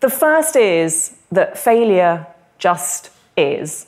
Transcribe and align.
The 0.00 0.10
first 0.10 0.56
is 0.56 1.16
that 1.32 1.58
failure 1.58 2.26
just 2.58 3.10
is. 3.36 3.86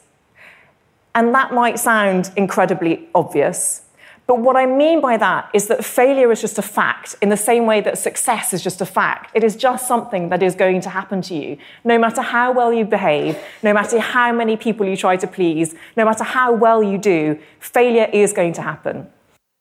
And 1.15 1.35
that 1.35 1.53
might 1.53 1.79
sound 1.79 2.31
incredibly 2.37 3.09
obvious, 3.15 3.83
but 4.29 4.41
what 4.41 4.57
I 4.57 4.67
mean 4.67 5.01
by 5.01 5.17
that 5.17 5.49
is 5.55 5.69
that 5.69 5.83
failure 5.83 6.31
is 6.31 6.43
just 6.43 6.59
a 6.59 6.63
fact 6.63 7.17
in 7.23 7.31
the 7.31 7.37
same 7.37 7.65
way 7.65 7.81
that 7.81 7.97
success 7.97 8.53
is 8.53 8.63
just 8.63 8.83
a 8.83 8.87
fact. 8.87 9.31
It 9.35 9.43
is 9.43 9.57
just 9.57 9.89
something 9.89 10.29
that 10.29 10.43
is 10.43 10.55
going 10.55 10.83
to 10.83 10.91
happen 10.91 11.23
to 11.23 11.35
you. 11.35 11.57
No 11.83 11.99
matter 11.99 12.21
how 12.21 12.53
well 12.53 12.71
you 12.71 12.85
behave, 12.85 13.39
no 13.63 13.73
matter 13.73 13.99
how 13.99 14.31
many 14.31 14.59
people 14.59 14.85
you 14.87 14.99
try 14.99 15.17
to 15.17 15.27
please, 15.27 15.75
no 15.97 16.05
matter 16.05 16.25
how 16.25 16.53
well 16.53 16.83
you 16.83 16.99
do, 16.99 17.39
failure 17.59 18.11
is 18.13 18.35
going 18.35 18.53
to 18.53 18.63
happen. 18.63 19.07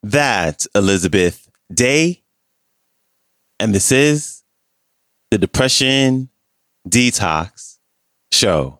That's 0.03 0.67
Elizabeth 0.75 1.49
Day. 1.73 2.23
And 3.61 3.73
this 3.73 3.89
is 3.89 4.43
the 5.31 5.37
Depression 5.37 6.29
Detox 6.87 7.79
Show. 8.31 8.79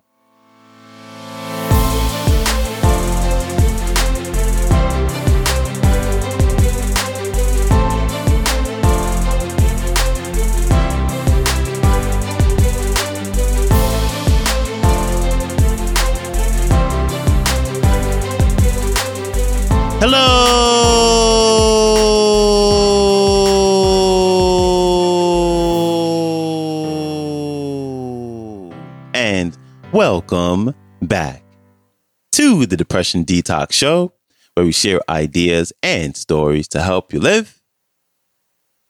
The 32.68 32.78
Depression 32.78 33.26
Detox 33.26 33.72
Show, 33.74 34.14
where 34.54 34.66
we 34.66 34.72
share 34.72 35.00
ideas 35.10 35.74
and 35.82 36.16
stories 36.16 36.68
to 36.70 36.82
help 36.82 37.14
you 37.14 37.20
live 37.20 37.62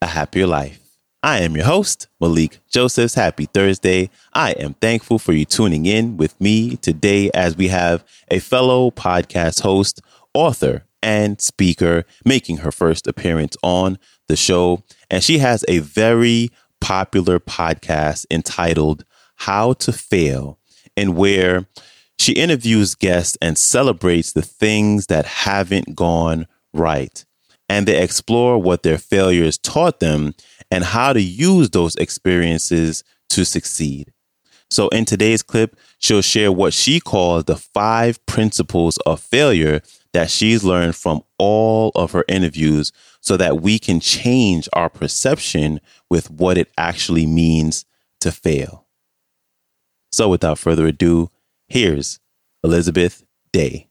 a 0.02 0.08
happier 0.08 0.47
life. 0.47 0.80
I 1.23 1.39
am 1.39 1.56
your 1.56 1.66
host, 1.66 2.08
Malikee 2.22 2.59
Josephs. 2.70 3.16
Happy 3.16 3.45
Thursday. 3.45 4.09
I 4.33 4.52
am 4.52 4.75
thankful 4.75 5.20
for 5.20 5.33
you 5.33 5.45
tuning 5.45 5.86
in 5.86 6.17
with 6.17 6.39
me 6.39 6.78
today 6.78 7.31
as 7.33 7.58
we 7.58 7.70
have 7.70 8.05
a 8.30 8.39
fellow 8.39 8.92
podcast 8.92 9.61
host, 9.61 10.02
author, 10.33 10.86
and 11.02 11.42
speaker 11.42 12.05
making 12.23 12.58
her 12.58 12.72
first 12.72 13.08
appearance 13.08 13.58
on 13.64 13.98
the 14.28 14.36
show. 14.36 14.83
And 15.09 15.23
she 15.23 15.39
has 15.39 15.66
a 15.67 15.80
very 15.80 16.50
popular 16.80 17.39
podcast 17.39 18.25
entitled 18.30 19.03
How 19.38 19.73
to 19.73 19.92
Fail, 19.92 20.59
and 20.95 21.16
where 21.16 21.67
she 22.20 22.34
interviews 22.34 22.96
guests 22.96 23.38
and 23.42 23.58
celebrates 23.58 24.34
the 24.34 24.42
things 24.42 25.08
that 25.08 25.26
haven't 25.26 25.96
gone 25.96 26.48
right. 26.73 27.23
And 27.70 27.86
they 27.86 28.02
explore 28.02 28.58
what 28.62 28.84
their 28.84 28.98
failures 28.98 29.58
taught 29.58 30.00
them 30.00 30.34
and 30.72 30.84
how 30.84 31.14
to 31.14 31.22
use 31.22 31.70
those 31.70 31.95
experiences 31.95 33.04
to 33.30 33.45
succeed. 33.45 34.14
So, 34.70 34.90
in 34.90 35.06
today's 35.06 35.44
clip, 35.44 35.78
she'll 35.98 36.22
share 36.22 36.52
what 36.52 36.73
she 36.73 37.00
calls 37.00 37.45
the 37.45 37.56
five 37.56 38.26
principles 38.26 38.98
of 39.06 39.22
failure 39.22 39.82
that 40.14 40.30
she's 40.30 40.64
learned 40.64 40.95
from 40.95 41.22
all 41.38 41.92
of 41.95 42.12
her 42.12 42.26
interviews 42.28 42.92
so 43.22 43.38
that 43.38 43.62
we 43.62 43.80
can 43.80 44.00
change 44.00 44.68
our 44.73 44.90
perception 44.90 45.80
with 46.10 46.30
what 46.30 46.58
it 46.58 46.72
actually 46.78 47.26
means 47.26 47.86
to 48.22 48.32
fail. 48.32 48.86
So, 50.12 50.28
without 50.28 50.60
further 50.60 50.88
ado, 50.88 51.30
here's 51.68 52.20
Elizabeth 52.64 53.23
Day. 53.52 53.88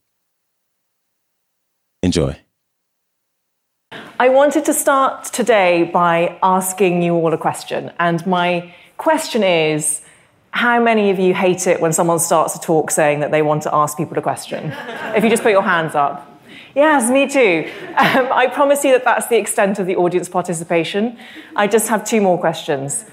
Enjoy. 2.02 2.36
I 4.18 4.28
wanted 4.30 4.64
to 4.64 4.72
start 4.72 5.24
today 5.24 5.90
by 5.92 6.38
asking 6.42 7.02
you 7.02 7.14
all 7.14 7.32
a 7.32 7.38
question. 7.38 7.92
And 7.98 8.26
my 8.26 8.74
question 8.96 9.42
is 9.42 10.02
how 10.50 10.82
many 10.82 11.10
of 11.10 11.18
you 11.18 11.34
hate 11.34 11.66
it 11.66 11.80
when 11.80 11.92
someone 11.92 12.18
starts 12.18 12.54
a 12.56 12.60
talk 12.60 12.90
saying 12.90 13.20
that 13.20 13.30
they 13.30 13.42
want 13.42 13.62
to 13.64 13.74
ask 13.74 13.96
people 13.96 14.16
a 14.16 14.22
question? 14.22 14.72
if 15.14 15.22
you 15.22 15.28
just 15.28 15.42
put 15.42 15.52
your 15.52 15.62
hands 15.62 15.94
up. 15.94 16.32
Yes, 16.74 17.10
me 17.10 17.28
too. 17.28 17.70
Um, 17.96 18.32
I 18.32 18.48
promise 18.52 18.84
you 18.84 18.92
that 18.92 19.04
that's 19.04 19.26
the 19.26 19.36
extent 19.36 19.78
of 19.78 19.86
the 19.86 19.96
audience 19.96 20.28
participation. 20.28 21.18
I 21.54 21.66
just 21.66 21.88
have 21.88 22.04
two 22.04 22.20
more 22.20 22.38
questions. 22.38 23.04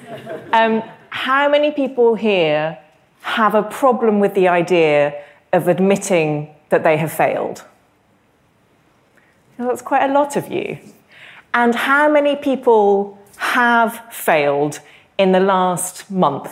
Um, 0.52 0.84
how 1.10 1.50
many 1.50 1.72
people 1.72 2.16
here 2.16 2.78
have 3.24 3.56
a 3.56 3.64
problem 3.64 4.20
with 4.20 4.36
the 4.36 4.48
idea 4.48 5.14
of 5.52 5.68
admitting 5.68 6.54
that 6.70 6.84
they 6.84 6.98
have 6.98 7.12
failed? 7.12 7.64
Well, 9.58 9.70
that's 9.70 9.82
quite 9.82 10.10
a 10.10 10.14
lot 10.14 10.36
of 10.36 10.52
you. 10.52 10.78
And 11.54 11.74
how 11.74 12.12
many 12.12 12.36
people 12.36 13.18
have 13.38 14.02
failed 14.12 14.80
in 15.18 15.32
the 15.32 15.40
last 15.40 16.10
month? 16.12 16.52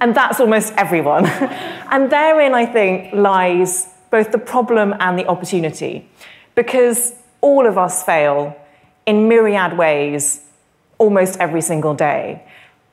And 0.00 0.14
that's 0.14 0.40
almost 0.40 0.72
everyone. 0.76 1.26
and 1.90 2.10
therein, 2.10 2.54
I 2.54 2.66
think, 2.66 3.14
lies 3.14 3.88
both 4.10 4.32
the 4.32 4.38
problem 4.38 4.94
and 4.98 5.18
the 5.18 5.26
opportunity. 5.26 6.08
Because 6.54 7.14
all 7.40 7.66
of 7.66 7.78
us 7.78 8.02
fail 8.02 8.56
in 9.06 9.28
myriad 9.28 9.76
ways 9.76 10.40
almost 10.98 11.38
every 11.38 11.60
single 11.60 11.94
day. 11.94 12.42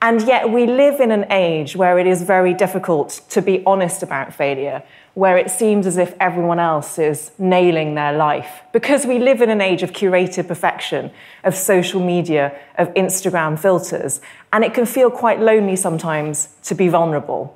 And 0.04 0.24
yet, 0.24 0.50
we 0.50 0.66
live 0.66 1.00
in 1.00 1.12
an 1.12 1.32
age 1.32 1.76
where 1.76 2.00
it 2.00 2.08
is 2.08 2.24
very 2.24 2.56
difficult 2.56 3.22
to 3.30 3.40
be 3.40 3.64
honest 3.68 4.02
about 4.02 4.34
failure, 4.34 4.82
where 5.14 5.38
it 5.38 5.52
seems 5.52 5.86
as 5.86 5.98
if 5.98 6.16
everyone 6.20 6.58
else 6.58 6.98
is 6.98 7.30
nailing 7.38 7.94
their 7.94 8.12
life. 8.12 8.62
Because 8.74 9.06
we 9.06 9.20
live 9.20 9.44
in 9.44 9.52
an 9.52 9.62
age 9.62 9.84
of 9.84 9.92
curated 9.92 10.48
perfection, 10.48 11.12
of 11.44 11.56
social 11.56 12.04
media, 12.04 12.58
of 12.80 12.92
Instagram 12.96 13.60
filters, 13.60 14.22
and 14.52 14.64
it 14.64 14.74
can 14.74 14.88
feel 14.88 15.12
quite 15.12 15.40
lonely 15.40 15.76
sometimes 15.76 16.50
to 16.64 16.74
be 16.74 16.88
vulnerable. 16.88 17.56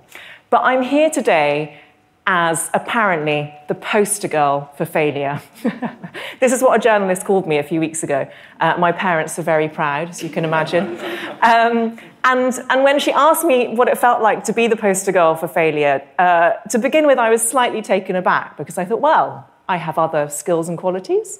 But 0.51 0.61
I'm 0.66 0.84
here 0.84 1.09
today 1.09 1.81
as 2.28 2.72
apparently 2.74 3.53
the 3.68 3.75
poster 3.75 4.28
girl 4.28 4.72
for 4.78 4.86
failure. 4.86 5.41
this 6.40 6.52
is 6.52 6.62
what 6.62 6.80
a 6.80 6.81
journalist 6.81 7.24
called 7.24 7.47
me 7.47 7.59
a 7.59 7.63
few 7.63 7.80
weeks 7.80 8.02
ago. 8.02 8.28
Uh, 8.59 8.75
my 8.80 8.91
parents 8.91 9.38
are 9.38 9.44
very 9.44 9.69
proud, 9.69 10.09
as 10.09 10.24
you 10.24 10.30
can 10.30 10.46
imagine. 10.46 11.00
Um, 11.41 12.00
and, 12.24 12.59
and 12.72 12.84
when 12.84 12.97
she 12.97 13.12
asked 13.12 13.46
me 13.46 13.75
what 13.75 13.88
it 13.88 14.00
felt 14.00 14.24
like 14.24 14.46
to 14.46 14.53
be 14.53 14.66
the 14.66 14.75
poster 14.75 15.12
girl 15.12 15.35
for 15.35 15.47
failure, 15.47 16.02
uh, 16.18 16.53
to 16.72 16.80
begin 16.80 17.06
with, 17.06 17.19
I 17.19 17.30
was 17.30 17.47
slightly 17.47 17.84
taken 17.84 18.16
aback 18.16 18.58
because 18.58 18.80
I 18.80 18.85
thought, 18.85 19.00
well, 19.00 19.47
I 19.69 19.78
have 19.78 20.00
other 20.00 20.28
skills 20.30 20.68
and 20.68 20.75
qualities. 20.75 21.40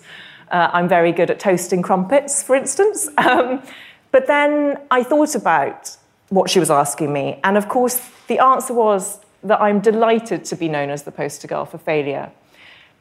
Uh, 0.51 0.69
I'm 0.72 0.88
very 0.88 1.12
good 1.12 1.31
at 1.31 1.40
toasting 1.40 1.81
crumpets, 1.81 2.44
for 2.44 2.56
instance. 2.56 3.09
Um, 3.18 3.63
but 4.12 4.28
then 4.28 4.78
I 4.91 5.01
thought 5.01 5.34
about 5.34 5.97
what 6.29 6.50
she 6.50 6.59
was 6.59 6.69
asking 6.69 7.12
me. 7.12 7.40
And 7.44 7.57
of 7.57 7.68
course, 7.68 8.09
the 8.28 8.40
answer 8.40 8.74
was 8.74 9.19
that 9.45 9.61
I'm 9.61 9.79
delighted 9.79 10.44
to 10.45 10.56
be 10.56 10.67
known 10.67 10.89
as 10.89 11.03
the 11.03 11.11
poster 11.11 11.47
girl 11.47 11.66
for 11.66 11.78
failure. 11.78 12.31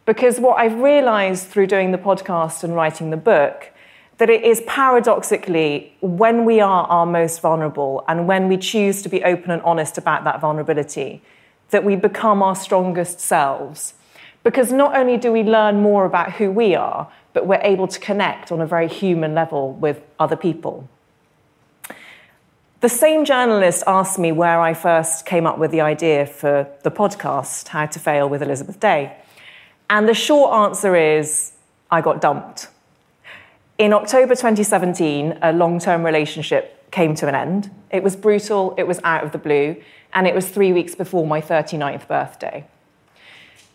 Because 0.07 0.39
what 0.39 0.59
I've 0.59 0.79
realized 0.79 1.49
through 1.49 1.69
doing 1.69 1.91
the 1.91 1.99
podcast 1.99 2.63
and 2.63 2.77
writing 2.77 3.11
the 3.11 3.17
book, 3.17 3.71
that 4.19 4.29
it 4.29 4.45
is 4.45 4.63
paradoxically 4.67 5.97
when 6.01 6.45
we 6.45 6.61
are 6.61 6.87
our 6.87 7.07
most 7.07 7.41
vulnerable 7.41 8.05
and 8.07 8.29
when 8.29 8.49
we 8.49 8.57
choose 8.59 9.03
to 9.03 9.09
be 9.09 9.25
open 9.25 9.51
and 9.51 9.63
honest 9.63 9.97
about 9.97 10.25
that 10.25 10.41
vulnerability, 10.41 11.23
that 11.71 11.83
we 11.83 11.97
become 11.97 12.43
our 12.43 12.55
strongest 12.55 13.19
selves. 13.19 13.95
Because 14.45 14.71
not 14.71 14.95
only 14.95 15.17
do 15.17 15.33
we 15.33 15.43
learn 15.43 15.81
more 15.81 16.05
about 16.05 16.33
who 16.33 16.51
we 16.51 16.75
are, 16.75 17.11
but 17.33 17.47
we're 17.47 17.61
able 17.63 17.89
to 17.89 17.99
connect 17.99 18.53
on 18.53 18.61
a 18.61 18.67
very 18.67 18.89
human 18.89 19.35
level 19.35 19.73
with 19.73 20.03
other 20.21 20.37
people. 20.37 20.89
The 22.85 22.91
same 22.91 23.25
journalist 23.25 23.83
asked 23.87 24.19
me 24.19 24.31
where 24.31 24.61
I 24.61 24.75
first 24.75 25.25
came 25.25 25.47
up 25.47 25.57
with 25.57 25.71
the 25.71 25.81
idea 25.81 26.27
for 26.27 26.69
the 26.83 26.91
podcast, 26.91 27.69
How 27.69 27.87
to 27.87 27.99
Fail 27.99 28.29
with 28.29 28.43
Elizabeth 28.43 28.79
Day. 28.79 29.17
And 29.89 30.07
the 30.07 30.13
short 30.13 30.53
answer 30.53 30.95
is 30.95 31.53
I 31.91 32.03
got 32.03 32.21
dumped. 32.21 32.69
In 33.79 33.95
October 33.95 34.35
2017, 34.35 35.39
a 35.41 35.55
long 35.55 35.79
term 35.79 36.05
relationship 36.05 36.91
came 36.91 37.15
to 37.15 37.27
an 37.27 37.35
end. 37.35 37.71
It 37.91 38.03
was 38.03 38.17
brutal, 38.17 38.75
it 38.77 38.87
was 38.87 39.01
out 39.03 39.25
of 39.25 39.33
the 39.33 39.39
blue, 39.39 39.83
and 40.13 40.27
it 40.27 40.35
was 40.35 40.47
three 40.51 40.75
weeks 40.75 40.95
before 40.95 41.27
my 41.27 41.41
39th 41.41 42.07
birthday. 42.07 42.67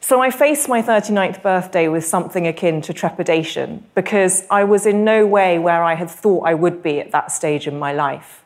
So 0.01 0.21
I 0.21 0.29
faced 0.29 0.69
my 0.69 0.83
39th 0.83 1.41
birthday 1.41 1.87
with 1.87 2.05
something 2.05 2.45
akin 2.45 2.81
to 2.81 2.93
trepidation 2.93 3.85
because 3.95 4.45
I 4.51 4.65
was 4.65 4.85
in 4.85 5.03
no 5.03 5.25
way 5.25 5.57
where 5.57 5.83
I 5.83 5.95
had 5.95 6.11
thought 6.11 6.41
I 6.41 6.53
would 6.53 6.83
be 6.83 6.99
at 6.99 7.09
that 7.09 7.31
stage 7.31 7.65
in 7.65 7.79
my 7.79 7.91
life. 7.91 8.43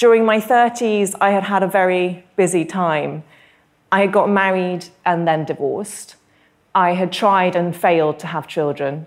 During 0.00 0.24
my 0.24 0.40
30s, 0.40 1.14
I 1.20 1.32
had 1.32 1.42
had 1.42 1.62
a 1.62 1.66
very 1.66 2.24
busy 2.34 2.64
time. 2.64 3.22
I 3.92 4.00
had 4.00 4.12
got 4.14 4.30
married 4.30 4.86
and 5.04 5.28
then 5.28 5.44
divorced. 5.44 6.16
I 6.74 6.94
had 6.94 7.12
tried 7.12 7.54
and 7.54 7.76
failed 7.76 8.18
to 8.20 8.26
have 8.28 8.48
children. 8.48 9.04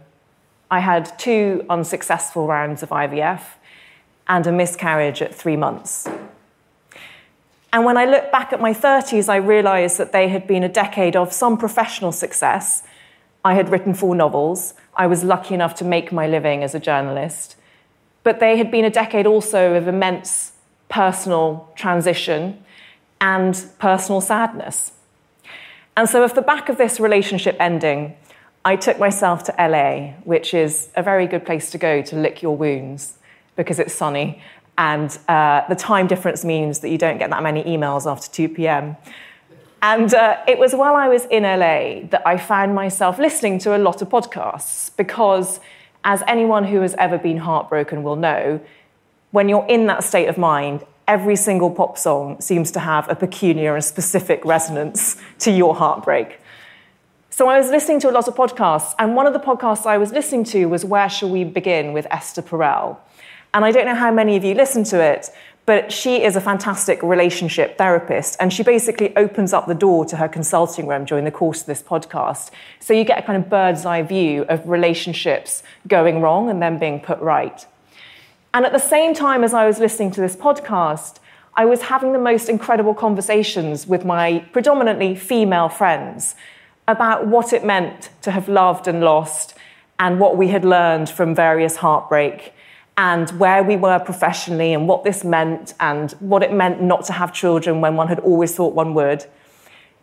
I 0.70 0.82
had 0.82 1.18
two 1.18 1.66
unsuccessful 1.68 2.46
rounds 2.46 2.84
of 2.84 2.90
IVF. 2.90 3.42
and 4.28 4.48
a 4.48 4.52
miscarriage 4.52 5.22
at 5.22 5.34
three 5.36 5.58
months. 5.58 6.08
And 7.74 7.84
when 7.84 7.98
I 7.98 8.06
look 8.06 8.32
back 8.32 8.54
at 8.54 8.62
my 8.62 8.74
30s, 8.74 9.28
I 9.28 9.36
realised 9.36 9.98
that 9.98 10.12
they 10.12 10.30
had 10.30 10.46
been 10.48 10.64
a 10.64 10.70
decade 10.70 11.16
of 11.16 11.34
some 11.34 11.58
professional 11.58 12.12
success. 12.14 12.84
I 13.44 13.56
had 13.56 13.68
written 13.68 13.94
four 13.94 14.16
novels. 14.16 14.76
I 14.96 15.08
was 15.08 15.26
lucky 15.26 15.56
enough 15.56 15.74
to 15.76 15.84
make 15.84 16.14
my 16.14 16.26
living 16.26 16.64
as 16.64 16.74
a 16.74 16.80
journalist. 16.80 17.58
But 18.22 18.40
they 18.40 18.58
had 18.58 18.72
been 18.72 18.86
a 18.86 18.90
decade 18.90 19.28
also 19.28 19.74
of 19.74 19.90
immense 19.90 20.53
personal 20.94 21.68
transition 21.76 22.64
and 23.20 23.66
personal 23.80 24.22
sadness. 24.22 24.92
And 25.98 26.08
so, 26.08 26.24
off 26.24 26.36
the 26.36 26.42
back 26.42 26.70
of 26.70 26.78
this 26.78 27.00
relationship 27.00 27.58
ending, 27.60 28.16
I 28.64 28.76
took 28.76 29.00
myself 29.00 29.44
to 29.46 29.56
LA, 29.58 30.14
which 30.24 30.54
is 30.54 30.90
a 30.96 31.02
very 31.02 31.26
good 31.26 31.46
place 31.46 31.72
to 31.72 31.78
go 31.78 32.02
to 32.04 32.16
lick 32.16 32.44
your 32.44 32.56
wounds 32.56 33.18
because 33.56 33.80
it's 33.80 33.94
sunny 33.94 34.42
and 34.78 35.18
uh, 35.28 35.62
the 35.68 35.76
time 35.76 36.08
difference 36.08 36.44
means 36.44 36.80
that 36.80 36.90
you 36.90 36.98
don't 36.98 37.18
get 37.18 37.30
that 37.30 37.44
many 37.44 37.64
emails 37.64 38.10
after 38.12 38.30
2 38.32 38.50
p.m. 38.50 38.96
And 39.82 40.14
uh, 40.14 40.38
it 40.48 40.58
was 40.58 40.74
while 40.74 40.96
I 40.96 41.08
was 41.10 41.26
in 41.26 41.44
LA 41.44 42.08
that 42.10 42.22
I 42.26 42.38
found 42.38 42.74
myself 42.74 43.20
listening 43.20 43.60
to 43.60 43.76
a 43.76 43.80
lot 43.80 44.02
of 44.02 44.10
podcasts 44.10 44.96
because, 44.96 45.60
as 46.04 46.24
anyone 46.28 46.64
who 46.64 46.82
has 46.82 46.96
ever 46.96 47.18
been 47.18 47.38
heartbroken 47.38 48.02
will 48.02 48.16
know, 48.16 48.62
when 49.34 49.50
you're 49.50 49.66
in 49.68 49.88
that 49.88 50.04
state 50.04 50.28
of 50.28 50.38
mind, 50.38 50.86
every 51.08 51.36
single 51.36 51.72
pop 51.72 51.98
song 51.98 52.40
seems 52.40 52.70
to 52.70 52.80
have 52.80 53.10
a 53.10 53.16
peculiar 53.16 53.74
and 53.74 53.84
specific 53.84 54.46
resonance 54.46 55.20
to 55.40 55.52
your 55.52 55.74
heartbreak. 55.74 56.40
So 57.32 57.50
I 57.50 57.58
was 57.58 57.72
listening 57.72 58.00
to 58.02 58.12
a 58.12 58.14
lot 58.14 58.28
of 58.28 58.36
podcasts, 58.36 58.94
and 59.00 59.16
one 59.16 59.26
of 59.26 59.34
the 59.34 59.40
podcasts 59.40 59.88
I 59.88 59.98
was 59.98 60.12
listening 60.12 60.44
to 60.46 60.68
was 60.68 60.86
Where 60.86 61.10
Shall 61.10 61.32
We 61.32 61.46
Begin 61.46 61.94
with 61.94 62.06
Esther 62.12 62.44
Perel. 62.44 62.98
And 63.56 63.66
I 63.66 63.72
don't 63.72 63.88
know 63.88 63.96
how 63.96 64.12
many 64.12 64.36
of 64.36 64.44
you 64.44 64.54
listen 64.54 64.84
to 64.86 65.02
it, 65.02 65.32
but 65.66 65.92
she 65.92 66.24
is 66.24 66.36
a 66.36 66.42
fantastic 66.42 67.02
relationship 67.02 67.76
therapist. 67.76 68.38
And 68.40 68.54
she 68.54 68.62
basically 68.62 69.18
opens 69.18 69.52
up 69.52 69.66
the 69.66 69.74
door 69.74 70.06
to 70.06 70.18
her 70.18 70.28
consulting 70.28 70.86
room 70.86 71.06
during 71.06 71.26
the 71.26 71.32
course 71.32 71.62
of 71.62 71.66
this 71.66 71.82
podcast. 71.82 72.52
So 72.80 72.94
you 72.94 73.04
get 73.04 73.18
a 73.18 73.24
kind 73.24 73.44
of 73.44 73.50
bird's 73.50 73.84
eye 73.84 74.04
view 74.04 74.44
of 74.44 74.70
relationships 74.70 75.64
going 75.88 76.22
wrong 76.22 76.52
and 76.52 76.62
then 76.62 76.78
being 76.78 77.00
put 77.00 77.20
right. 77.20 77.66
And 78.54 78.66
at 78.66 78.72
the 78.72 78.80
same 78.80 79.14
time 79.14 79.44
as 79.44 79.54
I 79.54 79.66
was 79.66 79.80
listening 79.80 80.12
to 80.12 80.22
this 80.22 80.36
podcast, 80.36 81.18
I 81.56 81.66
was 81.66 81.84
having 81.84 82.14
the 82.14 82.20
most 82.20 82.50
incredible 82.50 82.94
conversations 82.94 83.88
with 83.88 84.06
my 84.06 84.46
predominantly 84.52 85.16
female 85.16 85.70
friends 85.70 86.36
about 86.88 87.28
what 87.28 87.54
it 87.54 87.64
meant 87.64 88.10
to 88.22 88.32
have 88.32 88.48
loved 88.48 88.88
and 88.88 89.02
lost 89.02 89.56
and 90.00 90.20
what 90.20 90.38
we 90.38 90.50
had 90.50 90.66
learned 90.66 91.10
from 91.10 91.34
various 91.34 91.78
heartbreak 91.78 92.54
and 92.98 93.30
where 93.40 93.64
we 93.64 93.76
were 93.76 94.00
professionally 94.00 94.74
and 94.74 94.88
what 94.88 95.04
this 95.04 95.24
meant 95.24 95.74
and 95.80 96.12
what 96.14 96.44
it 96.44 96.54
meant 96.54 96.82
not 96.82 97.06
to 97.06 97.14
have 97.14 97.34
children 97.34 97.82
when 97.82 97.96
one 97.96 98.08
had 98.08 98.20
always 98.20 98.54
thought 98.54 98.76
one 98.76 98.94
would. 98.94 99.26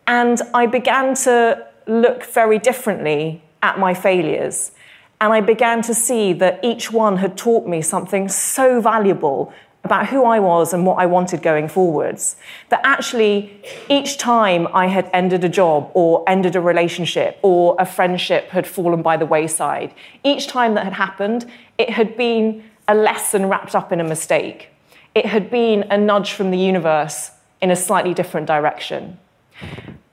And 0.06 0.40
I 0.54 0.66
began 0.66 1.14
to 1.26 1.66
look 1.86 2.24
very 2.24 2.58
differently 2.58 3.42
at 3.62 3.78
my 3.78 3.94
failures. 3.94 4.72
And 5.20 5.32
I 5.32 5.40
began 5.40 5.82
to 5.82 5.94
see 5.94 6.32
that 6.34 6.60
each 6.62 6.90
one 6.90 7.18
had 7.18 7.36
taught 7.36 7.66
me 7.66 7.82
something 7.82 8.28
so 8.28 8.80
valuable 8.80 9.52
about 9.84 10.08
who 10.08 10.24
I 10.24 10.38
was 10.40 10.72
and 10.72 10.84
what 10.84 10.98
I 10.98 11.06
wanted 11.06 11.42
going 11.42 11.68
forwards. 11.68 12.36
That 12.68 12.80
actually, 12.84 13.62
each 13.88 14.18
time 14.18 14.68
I 14.72 14.86
had 14.86 15.10
ended 15.12 15.42
a 15.44 15.48
job 15.48 15.90
or 15.94 16.22
ended 16.28 16.54
a 16.54 16.60
relationship 16.60 17.38
or 17.42 17.76
a 17.78 17.86
friendship 17.86 18.48
had 18.48 18.66
fallen 18.66 19.02
by 19.02 19.16
the 19.16 19.26
wayside, 19.26 19.94
each 20.22 20.46
time 20.46 20.74
that 20.74 20.84
had 20.84 20.94
happened, 20.94 21.50
it 21.78 21.90
had 21.90 22.16
been 22.16 22.64
a 22.88 22.94
lesson 22.94 23.46
wrapped 23.46 23.74
up 23.74 23.92
in 23.92 24.00
a 24.00 24.04
mistake. 24.04 24.68
It 25.14 25.26
had 25.26 25.50
been 25.50 25.84
a 25.90 25.96
nudge 25.96 26.32
from 26.32 26.50
the 26.50 26.58
universe 26.58 27.30
in 27.60 27.70
a 27.70 27.76
slightly 27.76 28.14
different 28.14 28.46
direction. 28.46 29.18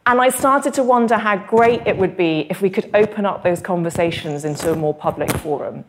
And 0.08 0.22
I 0.22 0.30
started 0.30 0.74
to 0.76 0.84
wonder 0.84 1.18
how 1.18 1.36
great 1.36 1.86
it 1.86 1.98
would 1.98 2.16
be 2.16 2.48
if 2.50 2.62
we 2.62 2.70
could 2.70 2.90
open 2.94 3.26
up 3.26 3.44
those 3.44 3.60
conversations 3.60 4.46
into 4.46 4.72
a 4.72 4.76
more 4.76 4.94
public 4.94 5.30
forum. 5.30 5.84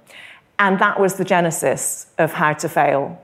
And 0.59 0.81
that 0.81 0.99
was 0.99 1.15
the 1.15 1.25
genesis 1.25 2.09
of 2.19 2.33
How 2.33 2.53
to 2.55 2.69
Fail. 2.69 3.17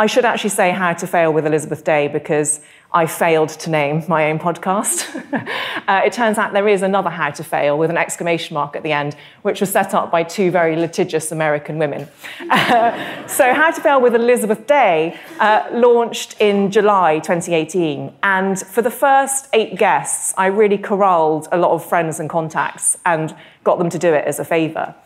I 0.00 0.06
should 0.06 0.24
actually 0.24 0.50
say 0.50 0.72
How 0.72 0.92
to 0.92 1.06
Fail 1.06 1.32
with 1.32 1.46
Elizabeth 1.46 1.84
Day 1.84 2.08
because 2.08 2.60
I 2.92 3.06
failed 3.06 3.50
to 3.50 3.70
name 3.70 4.02
my 4.08 4.28
own 4.28 4.40
podcast. 4.40 5.14
uh, 5.88 6.02
it 6.04 6.12
turns 6.12 6.36
out 6.36 6.52
there 6.52 6.66
is 6.66 6.82
another 6.82 7.10
How 7.10 7.30
to 7.30 7.44
Fail 7.44 7.78
with 7.78 7.90
an 7.90 7.96
exclamation 7.96 8.54
mark 8.54 8.74
at 8.74 8.82
the 8.82 8.90
end, 8.90 9.14
which 9.42 9.60
was 9.60 9.70
set 9.70 9.94
up 9.94 10.10
by 10.10 10.24
two 10.24 10.50
very 10.50 10.74
litigious 10.74 11.30
American 11.30 11.78
women. 11.78 12.08
Uh, 12.50 13.24
so, 13.28 13.54
How 13.54 13.70
to 13.70 13.80
Fail 13.80 14.00
with 14.00 14.16
Elizabeth 14.16 14.66
Day 14.66 15.16
uh, 15.38 15.68
launched 15.72 16.40
in 16.40 16.72
July 16.72 17.20
2018. 17.20 18.12
And 18.24 18.58
for 18.58 18.82
the 18.82 18.90
first 18.90 19.46
eight 19.52 19.78
guests, 19.78 20.34
I 20.36 20.46
really 20.46 20.78
corralled 20.78 21.46
a 21.52 21.56
lot 21.56 21.70
of 21.70 21.84
friends 21.84 22.18
and 22.18 22.28
contacts 22.28 22.98
and 23.06 23.32
got 23.62 23.78
them 23.78 23.90
to 23.90 23.98
do 24.00 24.12
it 24.12 24.24
as 24.24 24.40
a 24.40 24.44
favour. 24.44 24.96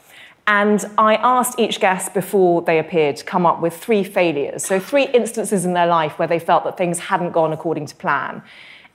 And 0.48 0.82
I 0.96 1.16
asked 1.16 1.60
each 1.60 1.78
guest 1.78 2.14
before 2.14 2.62
they 2.62 2.78
appeared 2.78 3.16
to 3.16 3.24
come 3.24 3.44
up 3.44 3.60
with 3.60 3.76
three 3.76 4.02
failures. 4.02 4.64
So, 4.64 4.80
three 4.80 5.04
instances 5.04 5.66
in 5.66 5.74
their 5.74 5.86
life 5.86 6.18
where 6.18 6.26
they 6.26 6.38
felt 6.38 6.64
that 6.64 6.78
things 6.78 6.98
hadn't 6.98 7.32
gone 7.32 7.52
according 7.52 7.84
to 7.86 7.94
plan. 7.94 8.42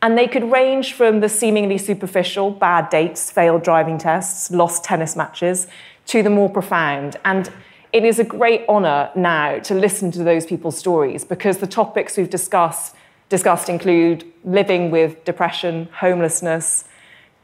And 0.02 0.18
they 0.18 0.28
could 0.28 0.52
range 0.52 0.94
from 0.94 1.20
the 1.20 1.30
seemingly 1.30 1.78
superficial, 1.78 2.50
bad 2.50 2.90
dates, 2.90 3.30
failed 3.30 3.64
driving 3.64 4.00
tests, 4.00 4.50
lost 4.50 4.84
tennis 4.84 5.16
matches, 5.16 5.68
to 6.08 6.24
the 6.24 6.30
more 6.32 6.50
profound. 6.50 7.18
And 7.24 7.52
it 7.94 8.04
is 8.04 8.18
a 8.18 8.24
great 8.24 8.66
honour 8.68 9.12
now 9.16 9.60
to 9.60 9.76
listen 9.76 10.12
to 10.14 10.24
those 10.24 10.48
people's 10.48 10.78
stories 10.78 11.24
because 11.24 11.60
the 11.60 11.68
topics 11.68 12.18
we've 12.18 12.32
discussed, 12.32 12.96
discussed 13.30 13.70
include 13.70 14.26
living 14.44 14.90
with 14.90 15.24
depression, 15.24 15.88
homelessness, 15.94 16.86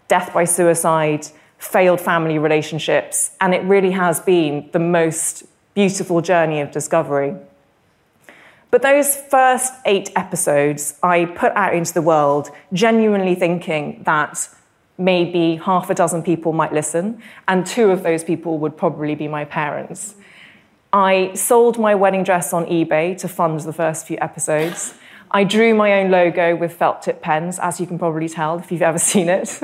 death 0.07 0.33
by 0.33 0.45
suicide 0.45 1.27
failed 1.59 2.01
family 2.01 2.39
relationships, 2.39 3.31
and 3.39 3.53
it 3.53 3.61
really 3.63 3.91
has 3.91 4.19
been 4.19 4.69
the 4.71 4.79
most 4.79 5.43
beautiful 5.75 6.21
journey 6.21 6.61
of 6.61 6.71
discovery. 6.71 7.35
But 8.71 8.81
those 8.81 9.15
first 9.15 9.73
eight 9.85 10.11
episodes 10.15 10.97
I 11.03 11.25
put 11.25 11.51
out 11.53 11.73
into 11.73 11.93
the 11.93 12.01
world, 12.01 12.49
genuinely 12.71 13.35
thinking 13.35 14.03
that 14.05 14.47
maybe 14.97 15.55
half 15.55 15.89
a 15.89 15.95
dozen 15.95 16.23
people 16.23 16.53
might 16.53 16.73
listen, 16.73 17.21
and 17.47 17.65
two 17.65 17.91
of 17.91 18.03
those 18.03 18.23
people 18.23 18.57
would 18.59 18.77
probably 18.77 19.15
be 19.15 19.27
my 19.27 19.45
parents. 19.45 20.15
I 20.91 21.33
sold 21.35 21.77
my 21.77 21.93
wedding 21.95 22.23
dress 22.23 22.51
on 22.53 22.65
eBay 22.65 23.17
to 23.19 23.27
fund 23.27 23.59
the 23.61 23.73
first 23.73 24.07
few 24.07 24.17
episodes. 24.21 24.93
I 25.31 25.43
drew 25.43 25.75
my 25.75 26.01
own 26.01 26.09
logo 26.09 26.55
with 26.55 26.73
felt 26.73 27.03
tip 27.03 27.21
pens, 27.21 27.59
as 27.59 27.79
you 27.79 27.85
can 27.85 27.99
probably 27.99 28.27
tell 28.27 28.57
if 28.57 28.71
you've 28.71 28.81
ever 28.81 28.97
seen 29.11 29.29
it. 29.29 29.61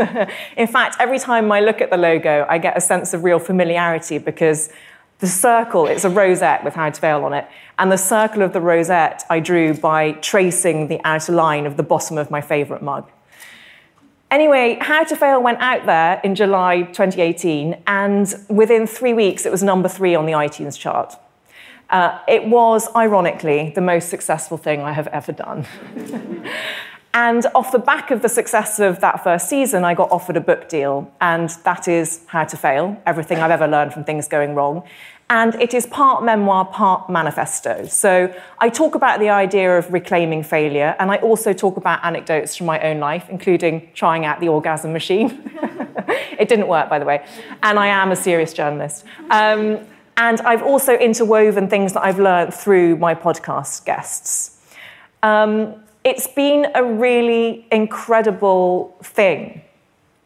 In 0.58 0.68
fact, 0.68 0.98
every 1.00 1.20
time 1.20 1.52
I 1.52 1.60
look 1.60 1.82
at 1.82 1.90
the 1.90 1.98
logo, 1.98 2.46
I 2.48 2.58
get 2.58 2.78
a 2.78 2.82
sense 2.82 3.14
of 3.14 3.24
real 3.24 3.40
familiarity 3.40 4.18
because 4.18 4.70
the 5.20 5.28
circle, 5.28 5.88
it's 5.88 6.04
a 6.04 6.10
rosette 6.10 6.64
with 6.64 6.74
How 6.76 6.90
to 6.90 7.02
Fail 7.02 7.24
on 7.24 7.34
it. 7.34 7.48
And 7.80 7.92
the 7.92 7.98
circle 7.98 8.42
of 8.42 8.54
the 8.54 8.62
rosette 8.62 9.24
I 9.30 9.40
drew 9.40 9.74
by 9.74 10.12
tracing 10.14 10.88
the 10.88 11.00
outer 11.04 11.32
line 11.32 11.66
of 11.66 11.78
the 11.78 11.84
bottom 11.84 12.18
of 12.18 12.30
my 12.30 12.42
favourite 12.42 12.84
mug. 12.84 13.10
Anyway, 14.30 14.78
How 14.82 15.04
to 15.04 15.16
Fail 15.16 15.42
went 15.42 15.62
out 15.62 15.86
there 15.86 16.20
in 16.24 16.36
July 16.36 16.82
2018, 16.82 17.82
and 17.88 18.36
within 18.50 18.86
three 18.86 19.14
weeks, 19.14 19.46
it 19.46 19.52
was 19.52 19.64
number 19.64 19.88
three 19.88 20.16
on 20.16 20.26
the 20.26 20.34
iTunes 20.34 20.78
chart. 20.78 21.16
Uh, 21.90 22.20
it 22.28 22.48
was, 22.48 22.88
ironically, 22.96 23.72
the 23.76 23.82
most 23.82 24.10
successful 24.10 24.58
thing 24.58 24.82
I 24.82 24.92
have 24.92 25.08
ever 25.08 25.32
done. 25.32 25.66
and 27.14 27.46
off 27.54 27.72
the 27.72 27.80
back 27.80 28.12
of 28.12 28.22
the 28.22 28.30
success 28.30 28.80
of 28.80 29.00
that 29.02 29.24
first 29.24 29.50
season, 29.50 29.86
I 29.86 29.94
got 29.94 30.12
offered 30.12 30.38
a 30.38 30.42
book 30.42 30.68
deal, 30.68 31.12
and 31.22 31.50
that 31.64 31.88
is 31.88 32.22
How 32.28 32.44
to 32.46 32.58
Fail 32.58 33.02
Everything 33.06 33.40
I've 33.40 33.52
Ever 33.52 33.68
Learned 33.68 33.94
from 33.94 34.04
Things 34.04 34.28
Going 34.28 34.56
Wrong. 34.56 34.84
And 35.30 35.56
it 35.56 35.74
is 35.74 35.88
part 35.88 36.24
memoir, 36.24 36.66
part 36.66 37.10
manifesto. 37.10 37.88
So 37.88 38.32
I 38.60 38.70
talk 38.70 38.94
about 38.94 39.20
the 39.20 39.30
idea 39.30 39.76
of 39.76 39.92
reclaiming 39.92 40.44
failure, 40.44 40.96
and 41.00 41.12
I 41.12 41.18
also 41.18 41.52
talk 41.52 41.78
about 41.78 42.04
anecdotes 42.06 42.56
from 42.56 42.68
my 42.68 42.80
own 42.82 43.00
life, 43.00 43.28
including 43.30 43.90
trying 43.96 44.26
out 44.26 44.40
the 44.40 44.50
orgasm 44.50 44.94
machine. 44.94 45.52
it 46.40 46.48
didn't 46.48 46.68
work, 46.68 46.90
by 46.90 47.00
the 47.00 47.06
way. 47.06 47.26
And 47.64 47.80
I 47.80 47.88
am 47.88 48.12
a 48.12 48.16
serious 48.16 48.54
journalist. 48.54 49.04
Um, 49.32 49.88
and 50.18 50.40
I've 50.42 50.64
also 50.64 50.94
interwoven 50.94 51.68
things 51.68 51.94
that 51.94 52.04
I've 52.04 52.20
learned 52.20 52.54
through 52.54 52.98
my 52.98 53.16
podcast 53.16 53.86
guests. 53.86 54.58
Um, 55.24 55.84
it's 56.04 56.28
been 56.28 56.68
a 56.76 56.84
really 56.84 57.68
incredible 57.72 58.96
thing, 59.04 59.62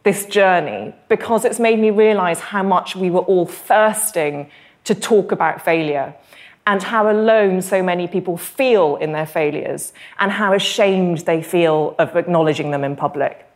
this 0.04 0.26
journey, 0.26 0.94
because 1.08 1.44
it's 1.44 1.58
made 1.58 1.78
me 1.78 1.90
realize 1.90 2.38
how 2.38 2.62
much 2.62 2.94
we 2.94 3.10
were 3.10 3.20
all 3.22 3.46
thirsting 3.46 4.50
to 4.84 4.94
talk 4.94 5.32
about 5.32 5.64
failure 5.64 6.14
and 6.66 6.82
how 6.82 7.10
alone 7.10 7.62
so 7.62 7.82
many 7.82 8.06
people 8.06 8.36
feel 8.36 8.96
in 8.96 9.12
their 9.12 9.26
failures 9.26 9.92
and 10.18 10.30
how 10.30 10.52
ashamed 10.52 11.18
they 11.20 11.42
feel 11.42 11.94
of 11.98 12.14
acknowledging 12.16 12.70
them 12.70 12.84
in 12.84 12.94
public. 12.94 13.46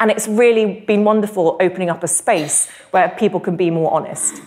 And 0.00 0.10
it's 0.10 0.26
really 0.28 0.80
been 0.80 1.04
wonderful 1.04 1.56
opening 1.60 1.90
up 1.90 2.02
a 2.02 2.08
space 2.08 2.70
where 2.90 3.08
people 3.10 3.40
can 3.40 3.56
be 3.56 3.70
more 3.70 3.92
honest. 3.92 4.40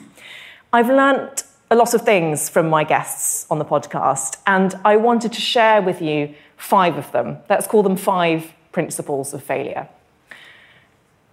I've 0.75 0.89
learnt 0.89 1.45
a 1.71 1.75
lot 1.77 1.93
of 1.93 2.01
things 2.01 2.49
from 2.49 2.67
my 2.69 2.83
guests 2.83 3.47
on 3.49 3.59
the 3.59 3.63
podcast, 3.63 4.39
and 4.45 4.75
I 4.83 4.97
wanted 4.97 5.31
to 5.31 5.39
share 5.39 5.81
with 5.81 6.01
you 6.01 6.35
five 6.57 6.97
of 6.97 7.09
them. 7.13 7.37
Let's 7.49 7.65
call 7.65 7.81
them 7.81 7.95
five 7.95 8.51
principles 8.73 9.33
of 9.33 9.41
failure. 9.41 9.87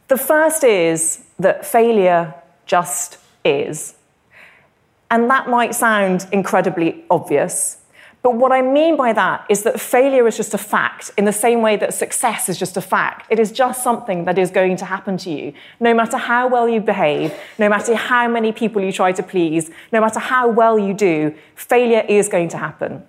The 0.06 0.16
first 0.16 0.62
is 0.62 1.24
that 1.40 1.66
failure 1.66 2.34
just 2.66 3.18
is. 3.44 3.96
And 5.10 5.28
that 5.28 5.48
might 5.48 5.74
sound 5.74 6.28
incredibly 6.30 7.02
obvious, 7.10 7.78
but 8.22 8.36
what 8.36 8.52
I 8.52 8.62
mean 8.62 8.96
by 8.96 9.12
that 9.14 9.44
is 9.48 9.64
that 9.64 9.80
failure 9.80 10.28
is 10.28 10.36
just 10.36 10.54
a 10.54 10.58
fact 10.58 11.10
in 11.18 11.24
the 11.24 11.32
same 11.32 11.60
way 11.60 11.76
that 11.76 11.92
success 11.92 12.48
is 12.48 12.56
just 12.56 12.76
a 12.76 12.80
fact. 12.80 13.26
It 13.30 13.40
is 13.40 13.50
just 13.50 13.82
something 13.82 14.24
that 14.26 14.38
is 14.38 14.52
going 14.52 14.76
to 14.76 14.84
happen 14.84 15.16
to 15.18 15.30
you. 15.30 15.52
No 15.80 15.92
matter 15.92 16.16
how 16.16 16.46
well 16.46 16.68
you 16.68 16.80
behave, 16.80 17.34
no 17.58 17.68
matter 17.68 17.96
how 17.96 18.28
many 18.28 18.52
people 18.52 18.80
you 18.80 18.92
try 18.92 19.10
to 19.10 19.24
please, 19.24 19.72
no 19.90 20.00
matter 20.00 20.20
how 20.20 20.48
well 20.48 20.78
you 20.78 20.94
do, 20.94 21.34
failure 21.56 22.04
is 22.08 22.28
going 22.28 22.48
to 22.50 22.58
happen. 22.58 23.02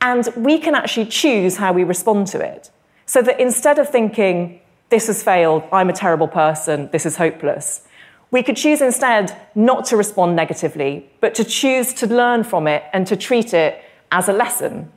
And 0.00 0.28
we 0.36 0.58
can 0.58 0.76
actually 0.76 1.06
choose 1.06 1.56
how 1.56 1.72
we 1.72 1.82
respond 1.82 2.28
to 2.28 2.40
it. 2.40 2.70
So 3.06 3.20
that 3.22 3.40
instead 3.40 3.80
of 3.80 3.88
thinking, 3.88 4.60
this 4.90 5.08
has 5.08 5.24
failed, 5.24 5.64
I'm 5.72 5.90
a 5.90 5.92
terrible 5.92 6.28
person, 6.28 6.88
this 6.92 7.04
is 7.04 7.16
hopeless, 7.16 7.82
we 8.30 8.42
could 8.42 8.56
choose 8.56 8.80
instead 8.80 9.36
not 9.54 9.86
to 9.86 9.96
respond 9.96 10.36
negatively, 10.36 11.08
but 11.20 11.34
to 11.36 11.44
choose 11.44 11.92
to 11.94 12.06
learn 12.06 12.44
from 12.44 12.66
it 12.66 12.84
and 12.92 13.06
to 13.06 13.16
treat 13.16 13.54
it 13.54 13.83
as 14.14 14.28
a 14.28 14.32
lesson. 14.32 14.90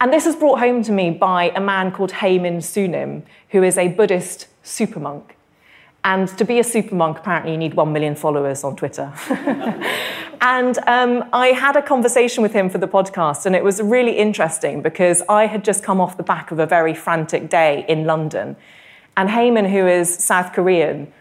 And 0.00 0.12
this 0.12 0.26
was 0.26 0.36
brought 0.36 0.60
home 0.60 0.82
to 0.84 0.92
me 0.92 1.10
by 1.10 1.50
a 1.56 1.60
man 1.60 1.90
called 1.90 2.12
Haemin 2.12 2.58
Sunim, 2.58 3.22
who 3.48 3.62
is 3.62 3.78
a 3.78 3.88
Buddhist 3.88 4.46
super 4.62 5.00
monk. 5.00 5.36
And 6.04 6.28
to 6.38 6.44
be 6.44 6.60
a 6.60 6.64
super 6.64 6.94
monk, 6.94 7.18
apparently, 7.18 7.52
you 7.52 7.58
need 7.58 7.74
one 7.74 7.92
million 7.92 8.14
followers 8.14 8.62
on 8.62 8.76
Twitter. 8.76 9.12
and 10.40 10.78
um, 10.86 11.28
I 11.32 11.48
had 11.48 11.76
a 11.76 11.82
conversation 11.82 12.42
with 12.42 12.52
him 12.52 12.68
for 12.68 12.78
the 12.78 12.86
podcast, 12.86 13.46
and 13.46 13.56
it 13.56 13.64
was 13.64 13.80
really 13.80 14.16
interesting 14.16 14.82
because 14.82 15.22
I 15.28 15.46
had 15.46 15.64
just 15.64 15.82
come 15.82 16.00
off 16.00 16.16
the 16.16 16.22
back 16.22 16.52
of 16.52 16.58
a 16.58 16.66
very 16.66 16.94
frantic 16.94 17.50
day 17.50 17.84
in 17.88 18.04
London. 18.04 18.54
And 19.16 19.30
Haemin, 19.30 19.68
who 19.68 19.86
is 19.86 20.14
South 20.14 20.52
Korean, 20.52 21.12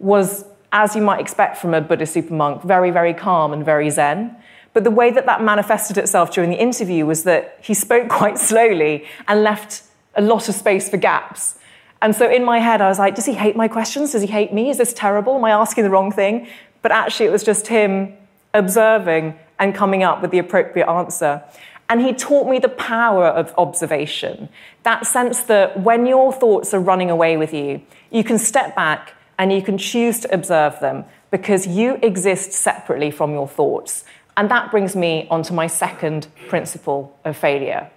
was, 0.00 0.44
as 0.72 0.96
you 0.96 1.02
might 1.02 1.20
expect 1.20 1.58
from 1.58 1.74
a 1.74 1.80
Buddhist 1.80 2.14
super 2.14 2.34
monk, 2.34 2.62
very, 2.62 2.90
very 2.90 3.14
calm 3.14 3.52
and 3.52 3.64
very 3.64 3.90
zen. 3.90 4.36
But 4.74 4.84
the 4.84 4.90
way 4.90 5.10
that 5.10 5.24
that 5.24 5.42
manifested 5.42 5.96
itself 5.96 6.32
during 6.32 6.50
the 6.50 6.60
interview 6.60 7.06
was 7.06 7.22
that 7.24 7.58
he 7.62 7.72
spoke 7.72 8.08
quite 8.08 8.38
slowly 8.38 9.06
and 9.26 9.42
left 9.42 9.84
a 10.16 10.20
lot 10.20 10.48
of 10.48 10.54
space 10.54 10.90
for 10.90 10.96
gaps. 10.98 11.58
And 12.02 12.14
so 12.14 12.28
in 12.28 12.44
my 12.44 12.58
head, 12.58 12.82
I 12.82 12.88
was 12.88 12.98
like, 12.98 13.14
does 13.14 13.24
he 13.24 13.32
hate 13.32 13.56
my 13.56 13.68
questions? 13.68 14.12
Does 14.12 14.20
he 14.20 14.28
hate 14.28 14.52
me? 14.52 14.68
Is 14.68 14.76
this 14.76 14.92
terrible? 14.92 15.36
Am 15.36 15.44
I 15.44 15.52
asking 15.52 15.84
the 15.84 15.90
wrong 15.90 16.12
thing? 16.12 16.48
But 16.82 16.92
actually, 16.92 17.26
it 17.26 17.32
was 17.32 17.42
just 17.42 17.68
him 17.68 18.14
observing 18.52 19.38
and 19.58 19.74
coming 19.74 20.02
up 20.02 20.20
with 20.20 20.30
the 20.30 20.38
appropriate 20.38 20.86
answer. 20.86 21.42
And 21.88 22.00
he 22.00 22.12
taught 22.12 22.48
me 22.48 22.58
the 22.58 22.68
power 22.68 23.26
of 23.26 23.54
observation 23.56 24.48
that 24.82 25.06
sense 25.06 25.42
that 25.42 25.80
when 25.80 26.06
your 26.06 26.32
thoughts 26.32 26.74
are 26.74 26.80
running 26.80 27.10
away 27.10 27.36
with 27.36 27.54
you, 27.54 27.80
you 28.10 28.24
can 28.24 28.38
step 28.38 28.74
back 28.74 29.14
and 29.38 29.52
you 29.52 29.62
can 29.62 29.78
choose 29.78 30.20
to 30.20 30.34
observe 30.34 30.78
them 30.80 31.04
because 31.30 31.66
you 31.66 31.98
exist 32.02 32.52
separately 32.52 33.10
from 33.10 33.32
your 33.32 33.48
thoughts. 33.48 34.04
And 34.36 34.50
that 34.50 34.70
brings 34.70 34.96
me 34.96 35.26
on 35.30 35.42
to 35.44 35.52
my 35.52 35.66
second 35.66 36.26
principle 36.48 37.16
of 37.24 37.36
failure. 37.36 37.90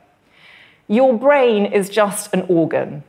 Your 0.88 1.18
brain 1.18 1.66
is 1.66 1.90
just 1.90 2.34
an 2.34 2.46
organ. 2.48 3.04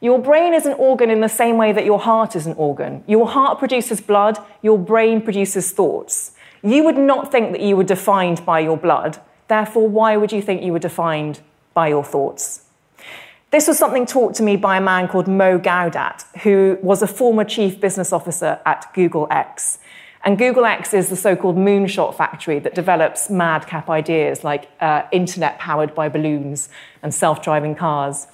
Your 0.00 0.18
brain 0.18 0.54
is 0.54 0.64
an 0.64 0.72
organ 0.74 1.10
in 1.10 1.20
the 1.20 1.28
same 1.28 1.58
way 1.58 1.72
that 1.72 1.84
your 1.84 1.98
heart 1.98 2.34
is 2.34 2.46
an 2.46 2.54
organ. 2.54 3.04
Your 3.06 3.28
heart 3.28 3.58
produces 3.58 4.00
blood, 4.00 4.38
your 4.62 4.78
brain 4.78 5.20
produces 5.20 5.72
thoughts. 5.72 6.32
You 6.62 6.84
would 6.84 6.96
not 6.96 7.30
think 7.30 7.52
that 7.52 7.60
you 7.60 7.76
were 7.76 7.84
defined 7.84 8.46
by 8.46 8.60
your 8.60 8.78
blood. 8.78 9.18
Therefore, 9.48 9.88
why 9.88 10.16
would 10.16 10.32
you 10.32 10.40
think 10.40 10.62
you 10.62 10.72
were 10.72 10.78
defined 10.78 11.40
by 11.74 11.88
your 11.88 12.04
thoughts? 12.04 12.64
This 13.50 13.66
was 13.66 13.78
something 13.78 14.06
taught 14.06 14.34
to 14.36 14.44
me 14.44 14.56
by 14.56 14.76
a 14.76 14.80
man 14.80 15.08
called 15.08 15.26
Mo 15.26 15.58
Gaudat, 15.58 16.24
who 16.42 16.78
was 16.82 17.02
a 17.02 17.06
former 17.08 17.44
chief 17.44 17.80
business 17.80 18.12
officer 18.12 18.60
at 18.64 18.86
Google 18.94 19.26
X. 19.28 19.79
And 20.22 20.36
Google 20.36 20.66
X 20.66 20.92
is 20.92 21.08
the 21.08 21.16
so 21.16 21.34
called 21.34 21.56
moonshot 21.56 22.14
factory 22.14 22.58
that 22.58 22.74
develops 22.74 23.30
madcap 23.30 23.88
ideas 23.88 24.44
like 24.44 24.70
uh, 24.80 25.02
internet 25.12 25.58
powered 25.58 25.94
by 25.94 26.08
balloons 26.08 26.68
and 27.02 27.14
self 27.14 27.42
driving 27.42 27.74
cars. 27.74 28.26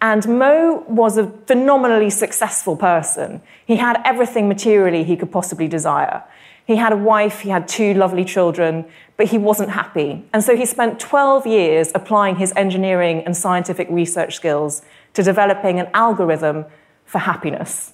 And 0.00 0.38
Mo 0.38 0.84
was 0.86 1.16
a 1.16 1.26
phenomenally 1.46 2.10
successful 2.10 2.76
person. 2.76 3.40
He 3.66 3.76
had 3.76 4.00
everything 4.04 4.48
materially 4.48 5.02
he 5.02 5.16
could 5.16 5.32
possibly 5.32 5.66
desire. 5.66 6.22
He 6.66 6.76
had 6.76 6.92
a 6.92 6.96
wife, 6.96 7.40
he 7.40 7.50
had 7.50 7.66
two 7.68 7.94
lovely 7.94 8.24
children, 8.24 8.86
but 9.16 9.28
he 9.28 9.38
wasn't 9.38 9.70
happy. 9.70 10.24
And 10.32 10.42
so 10.42 10.56
he 10.56 10.66
spent 10.66 11.00
12 11.00 11.46
years 11.46 11.90
applying 11.94 12.36
his 12.36 12.52
engineering 12.56 13.22
and 13.24 13.36
scientific 13.36 13.88
research 13.90 14.36
skills 14.36 14.82
to 15.14 15.22
developing 15.22 15.78
an 15.78 15.88
algorithm 15.94 16.64
for 17.04 17.18
happiness. 17.18 17.92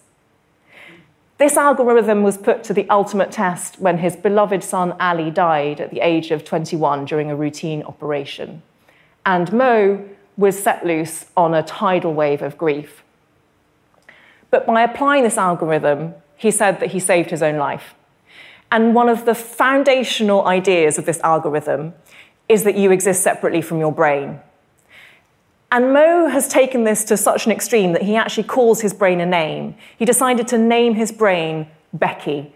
This 1.40 1.56
algorithm 1.56 2.22
was 2.22 2.36
put 2.36 2.62
to 2.64 2.74
the 2.74 2.86
ultimate 2.90 3.32
test 3.32 3.80
when 3.80 3.96
his 3.96 4.14
beloved 4.14 4.62
son 4.62 4.92
Ali 5.00 5.30
died 5.30 5.80
at 5.80 5.90
the 5.90 6.00
age 6.00 6.30
of 6.30 6.44
21 6.44 7.06
during 7.06 7.30
a 7.30 7.34
routine 7.34 7.82
operation. 7.84 8.60
And 9.24 9.50
Mo 9.50 10.04
was 10.36 10.62
set 10.62 10.84
loose 10.84 11.24
on 11.38 11.54
a 11.54 11.62
tidal 11.62 12.12
wave 12.12 12.42
of 12.42 12.58
grief. 12.58 13.02
But 14.50 14.66
by 14.66 14.82
applying 14.82 15.22
this 15.22 15.38
algorithm, 15.38 16.12
he 16.36 16.50
said 16.50 16.78
that 16.80 16.90
he 16.90 17.00
saved 17.00 17.30
his 17.30 17.42
own 17.42 17.56
life. 17.56 17.94
And 18.70 18.94
one 18.94 19.08
of 19.08 19.24
the 19.24 19.34
foundational 19.34 20.46
ideas 20.46 20.98
of 20.98 21.06
this 21.06 21.20
algorithm 21.20 21.94
is 22.50 22.64
that 22.64 22.76
you 22.76 22.92
exist 22.92 23.22
separately 23.22 23.62
from 23.62 23.78
your 23.78 23.92
brain. 23.92 24.40
And 25.72 25.92
Mo 25.92 26.26
has 26.26 26.48
taken 26.48 26.82
this 26.82 27.04
to 27.04 27.16
such 27.16 27.46
an 27.46 27.52
extreme 27.52 27.92
that 27.92 28.02
he 28.02 28.16
actually 28.16 28.44
calls 28.44 28.80
his 28.80 28.92
brain 28.92 29.20
a 29.20 29.26
name. 29.26 29.76
He 29.96 30.04
decided 30.04 30.48
to 30.48 30.58
name 30.58 30.94
his 30.94 31.12
brain 31.12 31.68
Becky, 31.92 32.52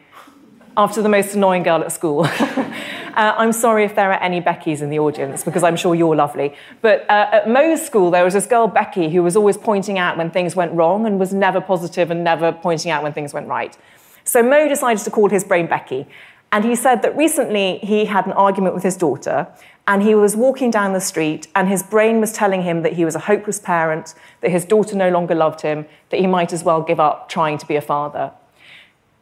after 0.76 1.02
the 1.02 1.08
most 1.08 1.34
annoying 1.34 1.62
girl 1.62 1.82
at 1.82 1.92
school. 1.92 2.24
uh, 2.30 2.72
I'm 3.14 3.52
sorry 3.52 3.84
if 3.84 3.94
there 3.94 4.10
are 4.12 4.20
any 4.20 4.40
Beckys 4.40 4.80
in 4.80 4.90
the 4.90 4.98
audience, 4.98 5.44
because 5.44 5.62
I'm 5.62 5.76
sure 5.76 5.94
you're 5.94 6.16
lovely. 6.16 6.54
But 6.80 7.08
uh, 7.08 7.28
at 7.32 7.48
Mo's 7.48 7.84
school, 7.84 8.10
there 8.10 8.24
was 8.24 8.34
this 8.34 8.46
girl, 8.46 8.66
Becky, 8.66 9.08
who 9.10 9.22
was 9.22 9.36
always 9.36 9.56
pointing 9.56 9.98
out 9.98 10.16
when 10.16 10.30
things 10.30 10.56
went 10.56 10.72
wrong 10.72 11.06
and 11.06 11.20
was 11.20 11.32
never 11.32 11.60
positive 11.60 12.10
and 12.10 12.24
never 12.24 12.50
pointing 12.50 12.90
out 12.90 13.02
when 13.02 13.12
things 13.12 13.32
went 13.32 13.46
right. 13.46 13.76
So 14.24 14.42
Mo 14.42 14.68
decided 14.68 15.04
to 15.04 15.10
call 15.10 15.28
his 15.28 15.44
brain 15.44 15.66
Becky. 15.68 16.06
And 16.50 16.64
he 16.64 16.76
said 16.76 17.02
that 17.02 17.16
recently 17.16 17.78
he 17.78 18.04
had 18.04 18.26
an 18.26 18.32
argument 18.32 18.74
with 18.74 18.84
his 18.84 18.96
daughter, 18.96 19.48
and 19.86 20.02
he 20.02 20.14
was 20.14 20.34
walking 20.34 20.70
down 20.70 20.94
the 20.94 21.00
street, 21.00 21.46
and 21.54 21.68
his 21.68 21.82
brain 21.82 22.20
was 22.20 22.32
telling 22.32 22.62
him 22.62 22.82
that 22.82 22.94
he 22.94 23.04
was 23.04 23.14
a 23.14 23.20
hopeless 23.20 23.60
parent, 23.60 24.14
that 24.40 24.50
his 24.50 24.64
daughter 24.64 24.96
no 24.96 25.10
longer 25.10 25.34
loved 25.34 25.60
him, 25.60 25.86
that 26.08 26.20
he 26.20 26.26
might 26.26 26.52
as 26.52 26.64
well 26.64 26.80
give 26.80 26.98
up 26.98 27.28
trying 27.28 27.58
to 27.58 27.66
be 27.66 27.76
a 27.76 27.82
father. 27.82 28.32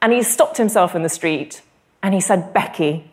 And 0.00 0.12
he 0.12 0.22
stopped 0.22 0.56
himself 0.56 0.94
in 0.94 1.02
the 1.02 1.08
street 1.08 1.62
and 2.02 2.12
he 2.12 2.20
said, 2.20 2.52
Becky. 2.52 3.12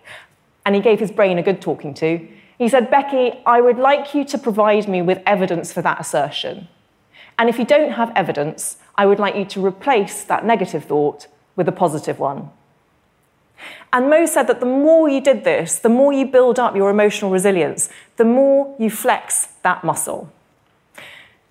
And 0.65 0.75
he 0.75 0.81
gave 0.81 0.99
his 0.99 1.11
brain 1.11 1.37
a 1.37 1.43
good 1.43 1.61
talking 1.61 1.93
to. 1.95 2.27
He 2.57 2.67
said, 2.67 2.89
Becky, 2.89 3.39
I 3.45 3.61
would 3.61 3.77
like 3.77 4.13
you 4.13 4.25
to 4.25 4.37
provide 4.37 4.87
me 4.87 5.01
with 5.01 5.21
evidence 5.25 5.71
for 5.71 5.81
that 5.83 5.99
assertion. 5.99 6.67
And 7.37 7.47
if 7.47 7.57
you 7.57 7.65
don't 7.65 7.91
have 7.91 8.11
evidence, 8.15 8.77
I 8.95 9.05
would 9.05 9.19
like 9.19 9.35
you 9.35 9.45
to 9.45 9.65
replace 9.65 10.23
that 10.23 10.45
negative 10.45 10.85
thought 10.85 11.27
with 11.55 11.67
a 11.67 11.71
positive 11.71 12.19
one. 12.19 12.49
And 13.91 14.09
Mo 14.09 14.25
said 14.25 14.47
that 14.47 14.59
the 14.59 14.65
more 14.65 15.09
you 15.09 15.21
did 15.21 15.43
this, 15.43 15.79
the 15.79 15.89
more 15.89 16.13
you 16.13 16.25
build 16.25 16.59
up 16.59 16.75
your 16.75 16.89
emotional 16.89 17.31
resilience, 17.31 17.89
the 18.17 18.25
more 18.25 18.75
you 18.79 18.89
flex 18.89 19.49
that 19.63 19.83
muscle. 19.83 20.31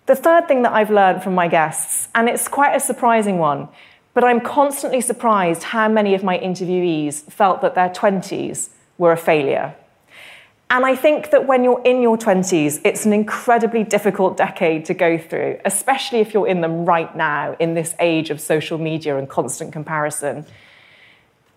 The 0.06 0.16
third 0.16 0.48
thing 0.48 0.62
that 0.62 0.72
I've 0.72 0.90
learned 0.90 1.22
from 1.22 1.34
my 1.34 1.48
guests, 1.48 2.08
and 2.14 2.28
it's 2.28 2.48
quite 2.48 2.74
a 2.74 2.80
surprising 2.80 3.38
one, 3.38 3.68
but 4.14 4.24
I'm 4.24 4.40
constantly 4.40 5.00
surprised 5.00 5.62
how 5.62 5.88
many 5.88 6.14
of 6.14 6.24
my 6.24 6.38
interviewees 6.38 7.30
felt 7.30 7.60
that 7.60 7.74
their 7.74 7.90
20s 7.90 8.70
were 8.96 9.12
a 9.12 9.16
failure. 9.16 9.74
And 10.70 10.84
I 10.84 10.96
think 10.96 11.30
that 11.30 11.46
when 11.46 11.64
you're 11.64 11.80
in 11.84 12.02
your 12.02 12.18
20s, 12.18 12.80
it's 12.84 13.06
an 13.06 13.12
incredibly 13.12 13.84
difficult 13.84 14.36
decade 14.36 14.84
to 14.86 14.94
go 14.94 15.16
through, 15.16 15.58
especially 15.64 16.18
if 16.20 16.34
you're 16.34 16.48
in 16.48 16.60
them 16.60 16.84
right 16.84 17.14
now 17.16 17.56
in 17.58 17.74
this 17.74 17.94
age 18.00 18.28
of 18.30 18.40
social 18.40 18.76
media 18.76 19.16
and 19.16 19.28
constant 19.28 19.72
comparison. 19.72 20.44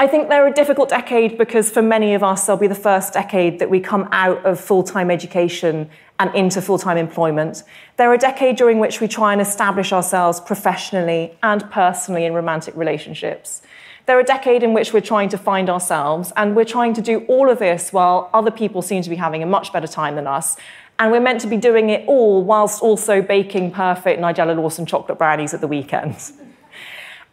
I 0.01 0.07
think 0.07 0.29
they're 0.29 0.47
a 0.47 0.51
difficult 0.51 0.89
decade 0.89 1.37
because 1.37 1.69
for 1.69 1.83
many 1.83 2.15
of 2.15 2.23
us, 2.23 2.47
they'll 2.47 2.57
be 2.57 2.65
the 2.65 2.73
first 2.73 3.13
decade 3.13 3.59
that 3.59 3.69
we 3.69 3.79
come 3.79 4.09
out 4.11 4.43
of 4.47 4.59
full 4.59 4.81
time 4.81 5.11
education 5.11 5.91
and 6.19 6.33
into 6.33 6.59
full 6.59 6.79
time 6.79 6.97
employment. 6.97 7.61
They're 7.97 8.11
a 8.11 8.17
decade 8.17 8.55
during 8.55 8.79
which 8.79 8.99
we 8.99 9.07
try 9.07 9.31
and 9.31 9.39
establish 9.39 9.93
ourselves 9.93 10.39
professionally 10.39 11.37
and 11.43 11.69
personally 11.69 12.25
in 12.25 12.33
romantic 12.33 12.75
relationships. 12.75 13.61
They're 14.07 14.19
a 14.19 14.23
decade 14.23 14.63
in 14.63 14.73
which 14.73 14.91
we're 14.91 15.01
trying 15.01 15.29
to 15.29 15.37
find 15.37 15.69
ourselves, 15.69 16.33
and 16.35 16.55
we're 16.55 16.65
trying 16.65 16.95
to 16.95 17.01
do 17.03 17.19
all 17.27 17.51
of 17.51 17.59
this 17.59 17.93
while 17.93 18.31
other 18.33 18.49
people 18.49 18.81
seem 18.81 19.03
to 19.03 19.09
be 19.11 19.17
having 19.17 19.43
a 19.43 19.45
much 19.45 19.71
better 19.71 19.85
time 19.85 20.15
than 20.15 20.25
us. 20.25 20.57
And 20.97 21.11
we're 21.11 21.19
meant 21.19 21.41
to 21.41 21.47
be 21.47 21.57
doing 21.57 21.91
it 21.91 22.07
all 22.07 22.43
whilst 22.43 22.81
also 22.81 23.21
baking 23.21 23.69
perfect 23.69 24.19
Nigella 24.19 24.57
Lawson 24.57 24.87
chocolate 24.87 25.19
brownies 25.19 25.53
at 25.53 25.61
the 25.61 25.67
weekend. 25.67 26.15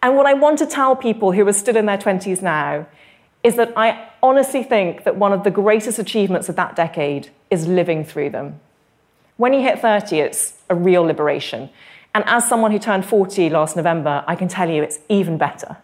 And 0.03 0.17
what 0.17 0.27
I 0.27 0.35
want 0.35 0.59
to 0.59 0.67
tell 0.67 0.95
people 0.95 1.33
who 1.33 1.47
are 1.47 1.53
still 1.53 1.77
in 1.77 1.87
their 1.87 1.99
20s 1.99 2.43
now 2.43 2.87
is 3.43 3.57
that 3.57 3.73
I 3.77 4.09
honestly 4.23 4.63
think 4.63 5.05
that 5.05 5.17
one 5.17 5.33
of 5.33 5.45
the 5.45 5.51
greatest 5.51 5.99
achievements 5.99 6.49
of 6.49 6.57
that 6.57 6.77
decade 6.77 7.31
is 7.51 7.67
living 7.67 8.05
through 8.05 8.31
them. 8.31 8.61
When 9.37 9.53
you 9.53 9.63
hit 9.63 9.81
30, 9.81 10.19
it's 10.19 10.55
a 10.69 10.75
real 10.75 11.03
liberation. 11.03 11.71
And 12.15 12.25
as 12.27 12.49
someone 12.49 12.73
who 12.73 12.79
turned 12.79 13.05
40 13.05 13.51
last 13.51 13.77
November, 13.77 14.25
I 14.27 14.35
can 14.35 14.49
tell 14.49 14.69
you 14.69 14.83
it's 14.83 14.99
even 15.09 15.39
better. 15.39 15.77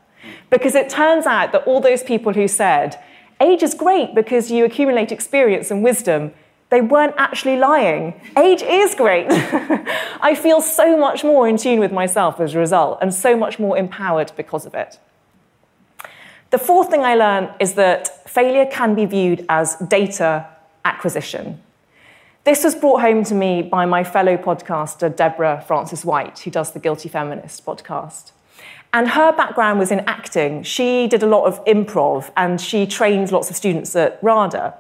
Because 0.51 0.75
it 0.75 0.89
turns 0.89 1.27
out 1.27 1.53
that 1.53 1.65
all 1.67 1.81
those 1.81 2.03
people 2.03 2.33
who 2.33 2.49
said, 2.49 3.01
age 3.41 3.63
is 3.63 3.75
great 3.75 4.15
because 4.15 4.51
you 4.51 4.65
accumulate 4.65 5.13
experience 5.13 5.71
and 5.71 5.83
wisdom, 5.83 6.33
they 6.71 6.81
weren't 6.81 7.15
actually 7.17 7.57
lying. 7.57 8.21
Age 8.37 8.63
is 8.63 8.95
great. 8.95 9.27
I 9.31 10.35
feel 10.35 10.61
so 10.61 10.97
much 10.97 11.23
more 11.23 11.49
in 11.49 11.57
tune 11.57 11.81
with 11.81 11.93
myself 11.93 12.41
as 12.41 12.55
a 12.55 12.59
result 12.59 12.99
and 13.01 13.13
so 13.13 13.37
much 13.37 13.59
more 13.59 13.77
empowered 13.77 14.33
because 14.37 14.67
of 14.67 14.75
it. 14.75 14.99
The 16.51 16.59
fourth 16.59 16.91
thing 16.91 17.01
I 17.01 17.15
learned 17.15 17.51
is 17.61 17.75
that 17.75 18.29
failure 18.29 18.67
can 18.67 18.95
be 18.95 19.07
viewed 19.07 19.45
as 19.49 19.77
data 19.77 20.47
acquisition. 20.85 21.61
This 22.45 22.63
was 22.63 22.75
brought 22.75 23.01
home 23.01 23.25
to 23.25 23.35
me 23.35 23.63
by 23.63 23.87
my 23.87 24.05
fellow 24.05 24.37
podcaster, 24.37 25.15
Deborah 25.15 25.65
Frances-White, 25.67 26.41
who 26.41 26.51
does 26.51 26.73
the 26.73 26.79
Guilty 26.79 27.09
Feminist 27.09 27.65
podcast. 27.65 28.33
And 28.93 29.09
her 29.09 29.33
background 29.33 29.79
was 29.79 29.91
in 29.91 30.01
acting. 30.01 30.63
She 30.63 31.09
did 31.09 31.23
a 31.23 31.27
lot 31.27 31.47
of 31.47 31.65
improv 31.65 32.31
and 32.37 32.61
she 32.61 32.87
trained 32.87 33.33
lots 33.33 33.51
of 33.51 33.57
students 33.57 33.97
at 33.97 34.19
RADA. 34.23 34.75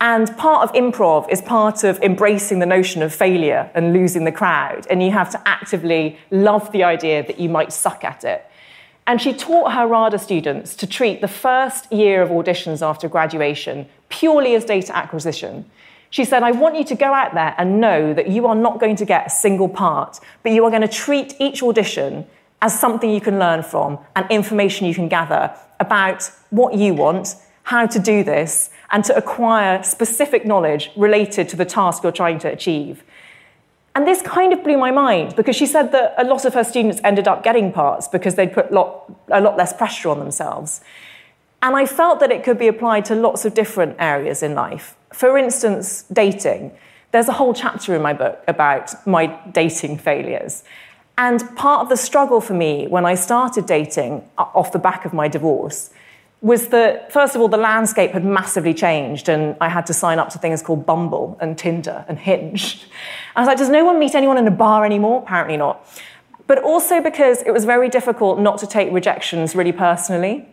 And 0.00 0.34
part 0.38 0.62
of 0.62 0.74
improv 0.74 1.28
is 1.28 1.42
part 1.42 1.84
of 1.84 2.00
embracing 2.02 2.58
the 2.58 2.66
notion 2.66 3.02
of 3.02 3.14
failure 3.14 3.70
and 3.74 3.92
losing 3.92 4.24
the 4.24 4.32
crowd. 4.32 4.86
And 4.88 5.02
you 5.02 5.10
have 5.10 5.30
to 5.30 5.48
actively 5.48 6.18
love 6.30 6.72
the 6.72 6.84
idea 6.84 7.26
that 7.26 7.38
you 7.38 7.50
might 7.50 7.70
suck 7.70 8.02
at 8.02 8.24
it. 8.24 8.46
And 9.06 9.20
she 9.20 9.34
taught 9.34 9.72
her 9.72 9.86
RADA 9.86 10.18
students 10.18 10.74
to 10.76 10.86
treat 10.86 11.20
the 11.20 11.28
first 11.28 11.92
year 11.92 12.22
of 12.22 12.30
auditions 12.30 12.80
after 12.80 13.08
graduation 13.08 13.88
purely 14.08 14.54
as 14.54 14.64
data 14.64 14.96
acquisition. 14.96 15.70
She 16.08 16.24
said, 16.24 16.42
I 16.42 16.52
want 16.52 16.76
you 16.76 16.84
to 16.84 16.94
go 16.94 17.12
out 17.12 17.34
there 17.34 17.54
and 17.58 17.80
know 17.80 18.14
that 18.14 18.28
you 18.28 18.46
are 18.46 18.54
not 18.54 18.80
going 18.80 18.96
to 18.96 19.04
get 19.04 19.26
a 19.26 19.30
single 19.30 19.68
part, 19.68 20.18
but 20.42 20.52
you 20.52 20.64
are 20.64 20.70
going 20.70 20.82
to 20.82 20.88
treat 20.88 21.34
each 21.38 21.62
audition 21.62 22.26
as 22.62 22.78
something 22.78 23.10
you 23.10 23.20
can 23.20 23.38
learn 23.38 23.62
from 23.62 23.98
and 24.16 24.30
information 24.30 24.86
you 24.86 24.94
can 24.94 25.08
gather 25.08 25.54
about 25.78 26.30
what 26.50 26.74
you 26.74 26.94
want, 26.94 27.36
how 27.64 27.86
to 27.86 27.98
do 27.98 28.24
this, 28.24 28.70
and 28.90 29.04
to 29.04 29.16
acquire 29.16 29.82
specific 29.82 30.44
knowledge 30.44 30.90
related 30.96 31.48
to 31.48 31.56
the 31.56 31.64
task 31.64 32.02
you're 32.02 32.12
trying 32.12 32.38
to 32.40 32.48
achieve. 32.50 33.02
And 33.94 34.06
this 34.06 34.22
kind 34.22 34.52
of 34.52 34.62
blew 34.62 34.78
my 34.78 34.90
mind 34.90 35.34
because 35.36 35.56
she 35.56 35.66
said 35.66 35.92
that 35.92 36.14
a 36.16 36.24
lot 36.24 36.44
of 36.44 36.54
her 36.54 36.64
students 36.64 37.00
ended 37.02 37.26
up 37.26 37.42
getting 37.42 37.72
parts 37.72 38.06
because 38.08 38.36
they'd 38.36 38.52
put 38.52 38.72
lot, 38.72 39.12
a 39.28 39.40
lot 39.40 39.56
less 39.56 39.72
pressure 39.72 40.08
on 40.08 40.18
themselves. 40.18 40.80
And 41.62 41.76
I 41.76 41.86
felt 41.86 42.20
that 42.20 42.30
it 42.30 42.42
could 42.42 42.58
be 42.58 42.68
applied 42.68 43.04
to 43.06 43.14
lots 43.14 43.44
of 43.44 43.54
different 43.54 43.96
areas 43.98 44.42
in 44.42 44.54
life. 44.54 44.96
For 45.12 45.36
instance, 45.36 46.04
dating. 46.04 46.72
There's 47.12 47.28
a 47.28 47.32
whole 47.32 47.52
chapter 47.52 47.94
in 47.94 48.02
my 48.02 48.12
book 48.12 48.42
about 48.46 49.06
my 49.06 49.38
dating 49.52 49.98
failures. 49.98 50.62
And 51.18 51.54
part 51.56 51.82
of 51.82 51.88
the 51.88 51.96
struggle 51.96 52.40
for 52.40 52.54
me 52.54 52.86
when 52.86 53.04
I 53.04 53.14
started 53.14 53.66
dating 53.66 54.24
uh, 54.38 54.42
off 54.54 54.72
the 54.72 54.78
back 54.78 55.04
of 55.04 55.12
my 55.12 55.28
divorce 55.28 55.90
was 56.42 56.68
that, 56.68 57.12
first 57.12 57.34
of 57.34 57.40
all, 57.42 57.48
the 57.48 57.58
landscape 57.58 58.12
had 58.12 58.24
massively 58.24 58.72
changed, 58.72 59.28
and 59.28 59.56
I 59.60 59.68
had 59.68 59.84
to 59.86 59.94
sign 59.94 60.18
up 60.18 60.30
to 60.30 60.38
things 60.38 60.62
called 60.62 60.86
Bumble 60.86 61.36
and 61.40 61.58
Tinder 61.58 62.04
and 62.08 62.18
Hinge. 62.18 62.86
I 63.36 63.40
was 63.40 63.46
like, 63.46 63.58
does 63.58 63.68
no 63.68 63.84
one 63.84 63.98
meet 63.98 64.14
anyone 64.14 64.38
in 64.38 64.46
a 64.46 64.50
bar 64.50 64.86
anymore? 64.86 65.22
Apparently 65.22 65.58
not. 65.58 65.86
But 66.46 66.62
also 66.62 67.02
because 67.02 67.42
it 67.42 67.52
was 67.52 67.64
very 67.64 67.88
difficult 67.88 68.40
not 68.40 68.58
to 68.58 68.66
take 68.66 68.90
rejections 68.90 69.54
really 69.54 69.72
personally. 69.72 70.48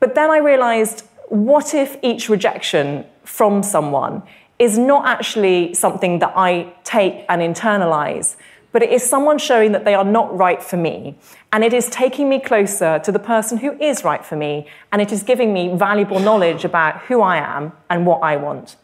But 0.00 0.14
then 0.14 0.30
I 0.30 0.38
realized 0.38 1.04
what 1.28 1.74
if 1.74 1.98
each 2.02 2.28
rejection 2.28 3.04
from 3.24 3.62
someone 3.62 4.22
is 4.58 4.78
not 4.78 5.06
actually 5.06 5.74
something 5.74 6.20
that 6.20 6.32
I 6.36 6.72
take 6.84 7.24
and 7.28 7.42
internalize, 7.42 8.36
but 8.78 8.84
it 8.84 8.92
is 8.92 9.02
someone 9.02 9.38
showing 9.38 9.72
that 9.72 9.84
they 9.84 9.96
are 9.96 10.04
not 10.04 10.38
right 10.38 10.62
for 10.62 10.76
me. 10.76 11.16
And 11.52 11.64
it 11.64 11.72
is 11.72 11.88
taking 11.88 12.28
me 12.28 12.38
closer 12.38 13.00
to 13.00 13.10
the 13.10 13.18
person 13.18 13.58
who 13.58 13.72
is 13.82 14.04
right 14.04 14.24
for 14.24 14.36
me, 14.36 14.68
and 14.92 15.02
it 15.02 15.10
is 15.10 15.24
giving 15.24 15.52
me 15.52 15.76
valuable 15.76 16.20
knowledge 16.20 16.64
about 16.64 17.00
who 17.06 17.20
I 17.20 17.38
am 17.38 17.72
and 17.90 18.06
what 18.06 18.22
I 18.22 18.36
want. 18.36 18.76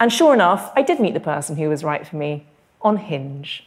And 0.00 0.12
sure 0.12 0.34
enough, 0.34 0.72
I 0.74 0.82
did 0.82 0.98
meet 0.98 1.14
the 1.14 1.20
person 1.20 1.54
who 1.54 1.68
was 1.68 1.84
right 1.84 2.04
for 2.04 2.16
me 2.16 2.48
on 2.80 2.96
Hinge. 2.96 3.64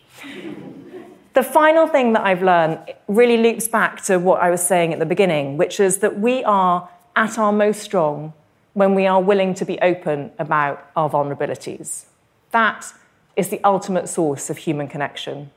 the 1.35 1.43
final 1.43 1.87
thing 1.87 2.11
that 2.11 2.25
I've 2.25 2.43
learned 2.43 2.93
really 3.07 3.37
loops 3.37 3.69
back 3.69 4.03
to 4.07 4.17
what 4.17 4.41
I 4.41 4.51
was 4.51 4.61
saying 4.61 4.91
at 4.91 4.99
the 4.99 5.05
beginning, 5.05 5.55
which 5.55 5.79
is 5.79 5.99
that 5.99 6.19
we 6.19 6.43
are 6.43 6.89
at 7.15 7.37
our 7.37 7.53
most 7.53 7.81
strong 7.81 8.33
when 8.73 8.93
we 8.93 9.07
are 9.07 9.21
willing 9.21 9.53
to 9.53 9.63
be 9.63 9.79
open 9.79 10.31
about 10.37 10.85
our 10.97 11.09
vulnerabilities. 11.09 12.07
That 12.51 12.91
is 13.35 13.49
the 13.49 13.59
ultimate 13.63 14.07
source 14.07 14.49
of 14.49 14.57
human 14.57 14.87
connection. 14.87 15.51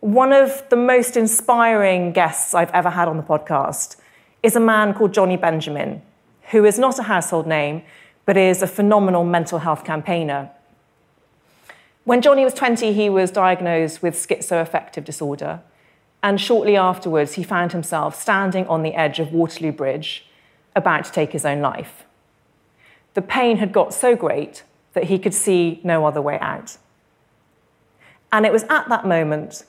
One 0.00 0.32
of 0.32 0.68
the 0.68 0.76
most 0.76 1.16
inspiring 1.16 2.12
guests 2.12 2.54
I've 2.54 2.70
ever 2.70 2.90
had 2.90 3.08
on 3.08 3.16
the 3.16 3.22
podcast 3.22 3.96
is 4.42 4.56
a 4.56 4.60
man 4.60 4.94
called 4.94 5.14
Johnny 5.14 5.36
Benjamin, 5.36 6.02
who 6.50 6.64
is 6.64 6.78
not 6.78 6.98
a 6.98 7.04
household 7.04 7.46
name, 7.46 7.82
but 8.24 8.36
is 8.36 8.62
a 8.62 8.66
phenomenal 8.66 9.24
mental 9.24 9.60
health 9.60 9.84
campaigner. 9.84 10.50
When 12.04 12.20
Johnny 12.20 12.44
was 12.44 12.54
20, 12.54 12.92
he 12.92 13.08
was 13.08 13.30
diagnosed 13.30 14.02
with 14.02 14.14
schizoaffective 14.14 15.04
disorder, 15.04 15.60
and 16.22 16.40
shortly 16.40 16.76
afterwards, 16.76 17.34
he 17.34 17.42
found 17.44 17.72
himself 17.72 18.20
standing 18.20 18.66
on 18.66 18.82
the 18.82 18.94
edge 18.94 19.20
of 19.20 19.32
Waterloo 19.32 19.72
Bridge, 19.72 20.26
about 20.74 21.04
to 21.04 21.12
take 21.12 21.32
his 21.32 21.44
own 21.44 21.60
life. 21.60 22.04
The 23.14 23.22
pain 23.22 23.58
had 23.58 23.72
got 23.72 23.92
so 23.92 24.16
great 24.16 24.62
that 24.92 25.04
he 25.04 25.18
could 25.18 25.34
see 25.34 25.80
no 25.84 26.06
other 26.06 26.20
way 26.20 26.38
out. 26.40 26.76
And 28.30 28.46
it 28.46 28.52
was 28.52 28.64
at 28.64 28.88
that 28.88 29.06
moment 29.06 29.64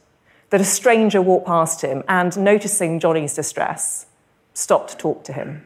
that 0.49 0.61
a 0.61 0.65
stranger 0.65 1.21
walked 1.21 1.47
past 1.47 1.81
him 1.81 2.03
and, 2.07 2.37
noticing 2.37 2.99
Johnny's 2.99 3.33
distress, 3.33 4.05
stopped 4.53 4.91
to 4.91 4.97
talk 4.97 5.23
to 5.25 5.33
him. 5.33 5.65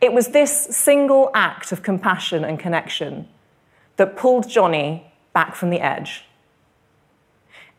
It 0.00 0.12
was 0.12 0.28
this 0.28 0.52
single 0.76 1.30
act 1.34 1.72
of 1.72 1.82
compassion 1.82 2.44
and 2.44 2.58
connection 2.58 3.28
that 3.96 4.16
pulled 4.16 4.48
Johnny 4.48 5.12
back 5.32 5.54
from 5.54 5.70
the 5.70 5.80
edge. 5.80 6.24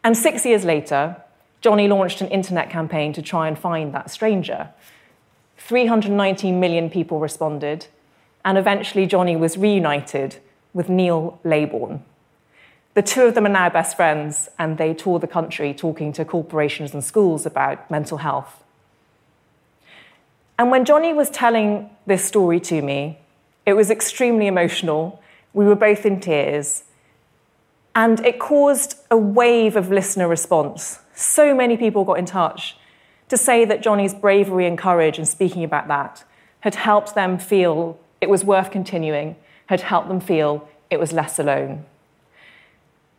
And 0.04 0.18
six 0.18 0.46
years 0.46 0.64
later, 0.64 1.18
Johnny 1.62 1.88
launched 1.88 2.22
an 2.22 2.30
internet 2.30 2.70
campaign 2.70 3.14
to 3.14 3.22
try 3.22 3.48
and 3.48 3.58
find 3.58 3.94
that 3.94 4.10
stranger. 4.10 4.70
319 5.58 6.60
million 6.60 6.90
people 6.90 7.20
responded, 7.20 7.88
and 8.48 8.58
eventually 8.58 9.06
Johnny 9.06 9.36
was 9.36 9.58
reunited 9.58 10.38
with 10.74 10.88
Neil 10.88 11.38
Laybourn. 11.44 12.00
The 12.94 13.02
two 13.02 13.24
of 13.24 13.36
them 13.36 13.46
are 13.46 13.50
now 13.50 13.70
best 13.70 13.98
friends, 13.98 14.48
and 14.58 14.78
they 14.78 14.94
tour 14.94 15.20
the 15.20 15.28
country 15.28 15.74
talking 15.74 16.14
to 16.14 16.24
corporations 16.24 16.94
and 16.94 17.04
schools 17.04 17.46
about 17.46 17.92
mental 17.92 18.20
health. 18.20 18.64
And 20.58 20.72
when 20.72 20.86
Johnny 20.86 21.14
was 21.14 21.30
telling 21.30 21.90
this 22.06 22.24
story 22.24 22.62
to 22.62 22.82
me, 22.82 23.20
it 23.66 23.74
was 23.74 23.92
extremely 23.92 24.48
emotional. 24.48 25.22
We 25.52 25.66
were 25.66 25.76
both 25.76 26.06
in 26.06 26.22
tears. 26.22 26.86
And 27.94 28.26
it 28.26 28.40
caused 28.40 28.96
a 29.12 29.18
wave 29.18 29.76
of 29.76 29.92
listener 29.92 30.30
response. 30.30 31.00
So 31.14 31.54
many 31.54 31.76
people 31.76 32.06
got 32.06 32.18
in 32.18 32.26
touch 32.26 32.78
to 33.28 33.36
say 33.36 33.66
that 33.66 33.84
Johnny's 33.84 34.14
bravery 34.14 34.66
and 34.66 34.78
courage 34.78 35.20
in 35.20 35.26
speaking 35.26 35.66
about 35.66 35.90
that 35.90 36.24
had 36.62 36.76
helped 36.76 37.14
them 37.14 37.38
feel 37.40 38.00
it 38.22 38.30
was 38.30 38.44
worth 38.44 38.72
continuing, 38.72 39.36
had 39.68 39.82
helped 39.82 40.08
them 40.08 40.20
feel 40.20 40.68
it 40.90 41.00
was 41.00 41.14
less 41.14 41.40
alone. 41.40 41.86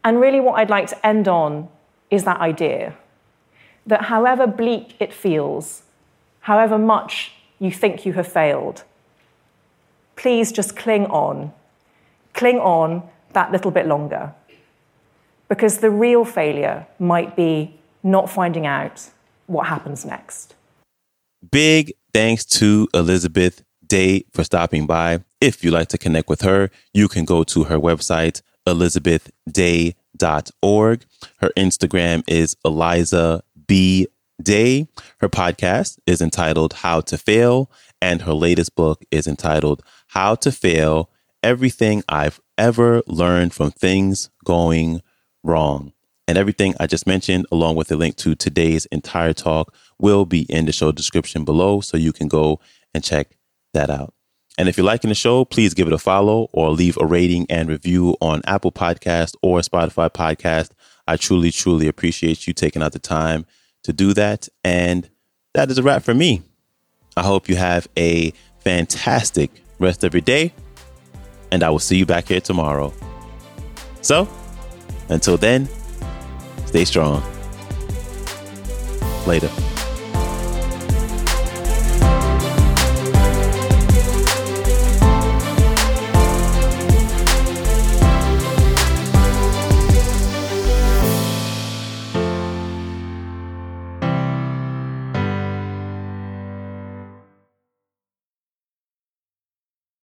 And 0.04 0.20
really, 0.20 0.40
what 0.40 0.54
I'd 0.54 0.70
like 0.70 0.88
to 0.88 1.06
end 1.06 1.28
on 1.28 1.68
is 2.11 2.24
that 2.24 2.40
idea 2.40 2.96
that 3.87 4.02
however 4.02 4.46
bleak 4.46 4.94
it 5.00 5.12
feels, 5.12 5.82
however 6.40 6.78
much 6.78 7.32
you 7.58 7.70
think 7.70 8.04
you 8.04 8.12
have 8.12 8.30
failed, 8.30 8.84
please 10.16 10.52
just 10.52 10.76
cling 10.76 11.06
on. 11.06 11.52
Cling 12.34 12.58
on 12.58 13.02
that 13.32 13.50
little 13.50 13.70
bit 13.70 13.87
longer. 13.87 14.34
Because 15.48 15.78
the 15.78 15.90
real 15.90 16.24
failure 16.24 16.87
might 16.98 17.34
be 17.34 17.78
not 18.02 18.30
finding 18.30 18.66
out 18.66 19.08
what 19.46 19.66
happens 19.66 20.04
next. 20.04 20.54
Big 21.50 21.94
thanks 22.12 22.44
to 22.44 22.88
Elizabeth 22.92 23.62
Day 23.88 24.24
for 24.33 24.44
stopping 24.44 24.87
by. 24.87 25.24
If 25.40 25.64
you'd 25.64 25.72
like 25.72 25.88
to 25.88 25.98
connect 25.98 26.29
with 26.29 26.42
her, 26.42 26.70
you 26.92 27.09
can 27.09 27.24
go 27.24 27.42
to 27.44 27.64
her 27.64 27.79
website, 27.79 28.42
elizabethday.org. 28.66 31.05
Her 31.38 31.51
Instagram 31.57 32.22
is 32.29 32.57
Eliza 32.64 33.42
B. 33.66 34.07
Day. 34.40 34.87
Her 35.20 35.29
podcast 35.29 35.98
is 36.07 36.20
entitled 36.20 36.74
How 36.74 37.01
to 37.03 37.18
Fail, 37.18 37.70
and 38.01 38.22
her 38.22 38.35
latest 38.35 38.77
book 38.77 39.05
is 39.11 39.27
entitled 39.27 39.83
How 40.09 40.35
to 40.37 40.53
Fail 40.53 41.11
Everything 41.42 42.03
I've 42.09 42.40
Ever 42.57 43.03
Learned 43.07 43.53
from 43.53 43.70
Things 43.70 44.31
Going 44.44 45.03
Wrong. 45.42 45.92
And 46.29 46.37
everything 46.37 46.74
I 46.79 46.87
just 46.87 47.07
mentioned, 47.07 47.46
along 47.51 47.77
with 47.77 47.90
a 47.90 47.96
link 47.96 48.16
to 48.16 48.35
today's 48.35 48.85
entire 48.87 49.33
talk, 49.33 49.74
will 49.98 50.27
be 50.27 50.42
in 50.42 50.66
the 50.66 50.72
show 50.72 50.92
description 50.92 51.44
below. 51.44 51.81
So 51.81 51.96
you 51.96 52.12
can 52.12 52.29
go 52.29 52.61
and 52.92 53.03
check 53.03 53.38
that 53.74 53.90
out. 53.90 54.14
And 54.57 54.68
if 54.68 54.76
you're 54.76 54.87
liking 54.87 55.09
the 55.09 55.14
show, 55.14 55.44
please 55.44 55.72
give 55.72 55.87
it 55.87 55.92
a 55.92 55.98
follow 55.98 56.48
or 56.52 56.70
leave 56.70 56.98
a 57.00 57.07
rating 57.07 57.46
and 57.48 57.68
review 57.68 58.16
on 58.20 58.42
Apple 58.44 58.72
Podcast 58.72 59.35
or 59.40 59.61
Spotify 59.61 60.11
Podcast. 60.11 60.70
I 61.07 61.16
truly, 61.16 61.52
truly 61.52 61.87
appreciate 61.87 62.46
you 62.46 62.52
taking 62.52 62.83
out 62.83 62.92
the 62.92 62.98
time 62.98 63.46
to 63.85 63.92
do 63.92 64.12
that. 64.14 64.48
And 64.64 65.09
that 65.54 65.70
is 65.70 65.78
a 65.78 65.83
wrap 65.83 66.02
for 66.02 66.12
me. 66.12 66.42
I 67.16 67.22
hope 67.22 67.48
you 67.48 67.57
have 67.57 67.88
a 67.96 68.33
fantastic 68.61 69.50
rest 69.78 70.04
of 70.04 70.14
your 70.14 70.20
day, 70.20 70.52
and 71.50 71.62
I 71.62 71.70
will 71.70 71.78
see 71.78 71.96
you 71.96 72.07
back 72.07 72.28
here 72.28 72.40
tomorrow. 72.40 72.92
So, 74.02 74.28
until 75.09 75.37
then, 75.37 75.68
stay 76.66 76.85
strong. 76.85 77.22
Later. 79.26 79.50